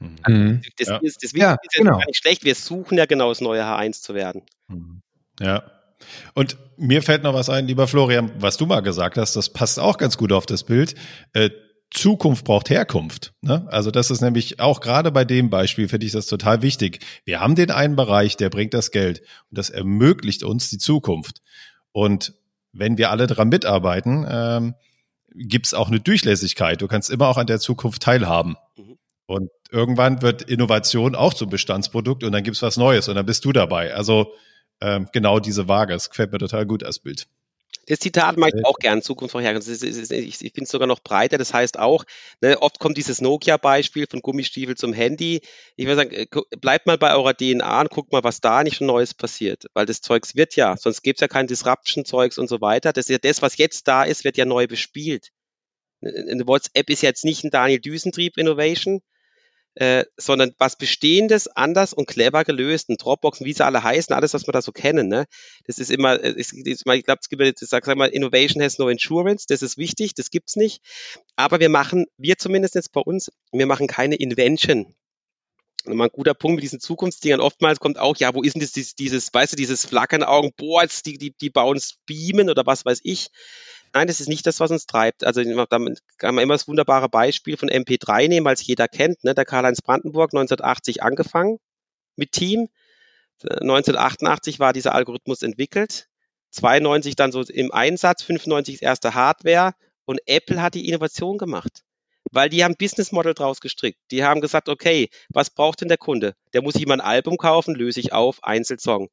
[0.00, 0.62] Mhm.
[0.76, 0.96] Das, ja.
[0.98, 1.98] ist, das ja, ist ja genau.
[1.98, 2.44] nicht schlecht.
[2.44, 4.42] Wir suchen ja genau das neue H1 zu werden.
[4.68, 5.02] Mhm.
[5.40, 5.70] Ja.
[6.34, 9.80] Und mir fällt noch was ein, lieber Florian, was du mal gesagt hast, das passt
[9.80, 10.94] auch ganz gut auf das Bild.
[11.32, 11.50] Äh,
[11.90, 13.32] Zukunft braucht Herkunft.
[13.40, 13.66] Ne?
[13.70, 17.00] Also das ist nämlich auch gerade bei dem Beispiel finde ich das total wichtig.
[17.24, 19.20] Wir haben den einen Bereich, der bringt das Geld
[19.50, 21.40] und das ermöglicht uns die Zukunft.
[21.92, 22.34] Und
[22.72, 24.74] wenn wir alle daran mitarbeiten, ähm,
[25.34, 26.82] gibt es auch eine Durchlässigkeit.
[26.82, 28.56] Du kannst immer auch an der Zukunft teilhaben.
[28.76, 28.98] Mhm.
[29.28, 33.44] Und irgendwann wird Innovation auch zum Bestandsprodukt und dann gibt's was Neues und dann bist
[33.44, 33.92] du dabei.
[33.92, 34.32] Also
[34.80, 37.26] ähm, genau diese Waage, das gefällt mir total gut als Bild.
[37.88, 39.54] Das Zitat mache ich auch gern, Zukunft vorher.
[39.54, 41.36] Ich, finde es sogar noch breiter.
[41.36, 42.04] Das heißt auch,
[42.40, 45.42] ne, oft kommt dieses Nokia-Beispiel von Gummistiefel zum Handy.
[45.76, 46.26] Ich würde sagen, äh,
[46.58, 49.66] bleibt mal bei eurer DNA und guckt mal, was da nicht schon Neues passiert.
[49.74, 52.94] Weil das Zeugs wird ja, sonst gibt's ja kein Disruption-Zeugs und so weiter.
[52.94, 55.32] Das ist ja das, was jetzt da ist, wird ja neu bespielt.
[56.00, 59.02] Eine WhatsApp ist jetzt nicht ein Daniel Düsentrieb Innovation,
[59.78, 62.88] äh, sondern was Bestehendes anders und clever gelöst.
[62.88, 65.06] Ein Dropbox, wie sie alle heißen, alles, was wir da so kennen.
[65.06, 65.26] Ne?
[65.66, 68.60] Das ist immer, äh, ist, ist, ich glaube, es gibt, ich sag, sag mal, Innovation
[68.60, 70.82] has no insurance, das ist wichtig, das gibt's nicht.
[71.36, 74.96] Aber wir machen, wir zumindest jetzt bei uns, wir machen keine Invention.
[75.88, 77.40] Nochmal ein guter Punkt mit diesen Zukunftsdingern.
[77.40, 80.52] Oftmals kommt auch, ja, wo ist denn das, dieses, dieses weißt du, dieses Flackern Augen,
[80.56, 83.30] boah, jetzt die, die, die bauen Beamen oder was weiß ich.
[83.94, 85.24] Nein, das ist nicht das, was uns treibt.
[85.24, 89.24] Also damit kann man immer das wunderbare Beispiel von MP3 nehmen, als jeder kennt.
[89.24, 89.34] Ne?
[89.34, 91.58] Der Karl-Heinz Brandenburg 1980 angefangen
[92.16, 92.68] mit Team.
[93.42, 96.08] 1988 war dieser Algorithmus entwickelt.
[96.50, 99.72] 92 dann so im Einsatz, 95 das erste Hardware
[100.04, 101.84] und Apple hat die Innovation gemacht.
[102.30, 103.98] Weil die haben Business Model draus gestrickt.
[104.10, 106.34] Die haben gesagt, okay, was braucht denn der Kunde?
[106.52, 109.08] Der muss mal ein Album kaufen, löse ich auf, Einzelsong.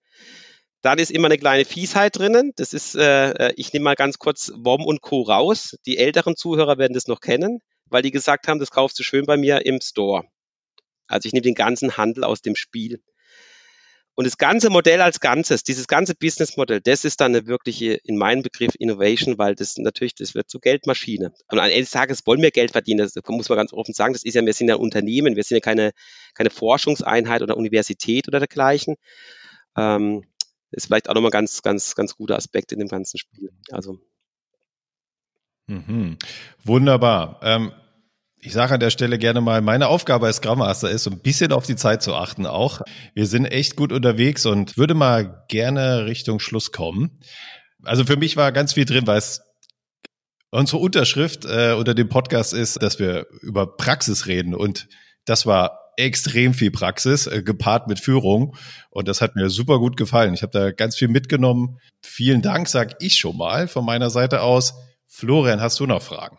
[0.81, 2.51] Dann ist immer eine kleine Fiesheit drinnen.
[2.57, 5.23] Das ist, äh, äh, ich nehme mal ganz kurz WOM und Co.
[5.23, 5.77] raus.
[5.85, 9.25] Die älteren Zuhörer werden das noch kennen, weil die gesagt haben, das kaufst du schön
[9.25, 10.25] bei mir im Store.
[11.07, 13.01] Also ich nehme den ganzen Handel aus dem Spiel.
[14.15, 18.17] Und das ganze Modell als Ganzes, dieses ganze Businessmodell, das ist dann eine wirkliche, in
[18.17, 21.33] meinem Begriff, Innovation, weil das natürlich, das wird zur Geldmaschine.
[21.49, 24.13] Und am Ende des Tages wollen wir Geld verdienen, das muss man ganz offen sagen.
[24.13, 25.91] Das ist ja, wir sind ja Unternehmen, wir sind ja keine,
[26.33, 28.95] keine Forschungseinheit oder Universität oder dergleichen.
[29.75, 30.23] Ähm,
[30.71, 33.49] ist vielleicht auch nochmal ganz, ganz, ganz guter Aspekt in dem ganzen Spiel.
[33.69, 33.99] Also.
[35.67, 36.17] Mhm.
[36.63, 37.39] Wunderbar.
[37.43, 37.71] Ähm,
[38.45, 41.19] ich sage an der Stelle gerne mal, meine Aufgabe als Scrum Master ist, so ein
[41.19, 42.81] bisschen auf die Zeit zu achten auch.
[43.15, 47.19] Wir sind echt gut unterwegs und würde mal gerne Richtung Schluss kommen.
[47.83, 49.41] Also für mich war ganz viel drin, weil es
[50.51, 54.87] unsere Unterschrift äh, unter dem Podcast ist, dass wir über Praxis reden und
[55.25, 58.55] das war extrem viel Praxis, äh, gepaart mit Führung.
[58.91, 60.33] Und das hat mir super gut gefallen.
[60.33, 61.79] Ich habe da ganz viel mitgenommen.
[62.03, 64.75] Vielen Dank, sag ich schon mal von meiner Seite aus.
[65.07, 66.37] Florian, hast du noch Fragen?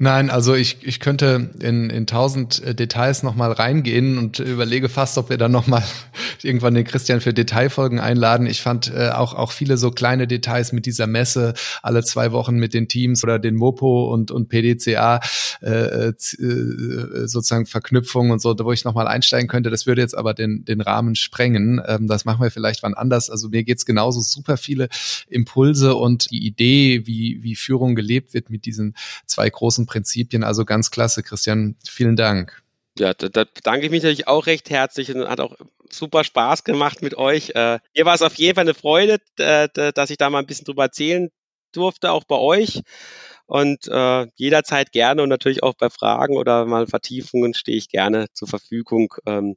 [0.00, 5.18] Nein, also ich, ich könnte in, in tausend äh, Details nochmal reingehen und überlege fast,
[5.18, 5.82] ob wir dann nochmal
[6.42, 8.46] irgendwann den Christian für Detailfolgen einladen.
[8.46, 12.56] Ich fand äh, auch, auch viele so kleine Details mit dieser Messe, alle zwei Wochen
[12.56, 15.20] mit den Teams oder den Mopo und, und PDCA
[15.62, 19.68] äh, äh, sozusagen Verknüpfungen und so, wo ich nochmal einsteigen könnte.
[19.68, 21.82] Das würde jetzt aber den, den Rahmen sprengen.
[21.84, 23.30] Ähm, das machen wir vielleicht wann anders.
[23.30, 24.88] Also mir geht's genauso super viele
[25.28, 28.96] Impulse und die Idee, wie, wie Führung gelebt wird mit diesen
[29.26, 30.44] zwei großen Prinzipien.
[30.44, 31.76] Also ganz klasse, Christian.
[31.88, 32.62] Vielen Dank.
[32.98, 35.56] Ja, da, da bedanke ich mich natürlich auch recht herzlich und hat auch
[35.90, 37.50] super Spaß gemacht mit euch.
[37.50, 40.46] Äh, mir war es auf jeden Fall eine Freude, äh, dass ich da mal ein
[40.46, 41.30] bisschen drüber erzählen
[41.72, 42.82] durfte, auch bei euch.
[43.46, 48.26] Und äh, jederzeit gerne und natürlich auch bei Fragen oder mal Vertiefungen stehe ich gerne
[48.34, 49.14] zur Verfügung.
[49.24, 49.56] Ähm,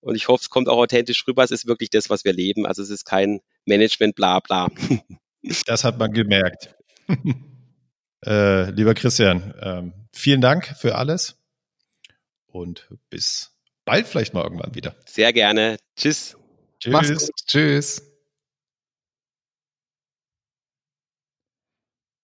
[0.00, 1.44] und ich hoffe, es kommt auch authentisch rüber.
[1.44, 2.66] Es ist wirklich das, was wir leben.
[2.66, 4.68] Also es ist kein Management, bla bla.
[5.64, 6.76] Das hat man gemerkt.
[8.24, 11.36] Äh, lieber Christian, ähm, vielen Dank für alles
[12.46, 13.52] und bis
[13.84, 14.94] bald vielleicht mal irgendwann wieder.
[15.06, 15.78] Sehr gerne.
[15.96, 16.36] Tschüss.
[16.78, 17.30] Tschüss.
[17.46, 18.09] Tschüss.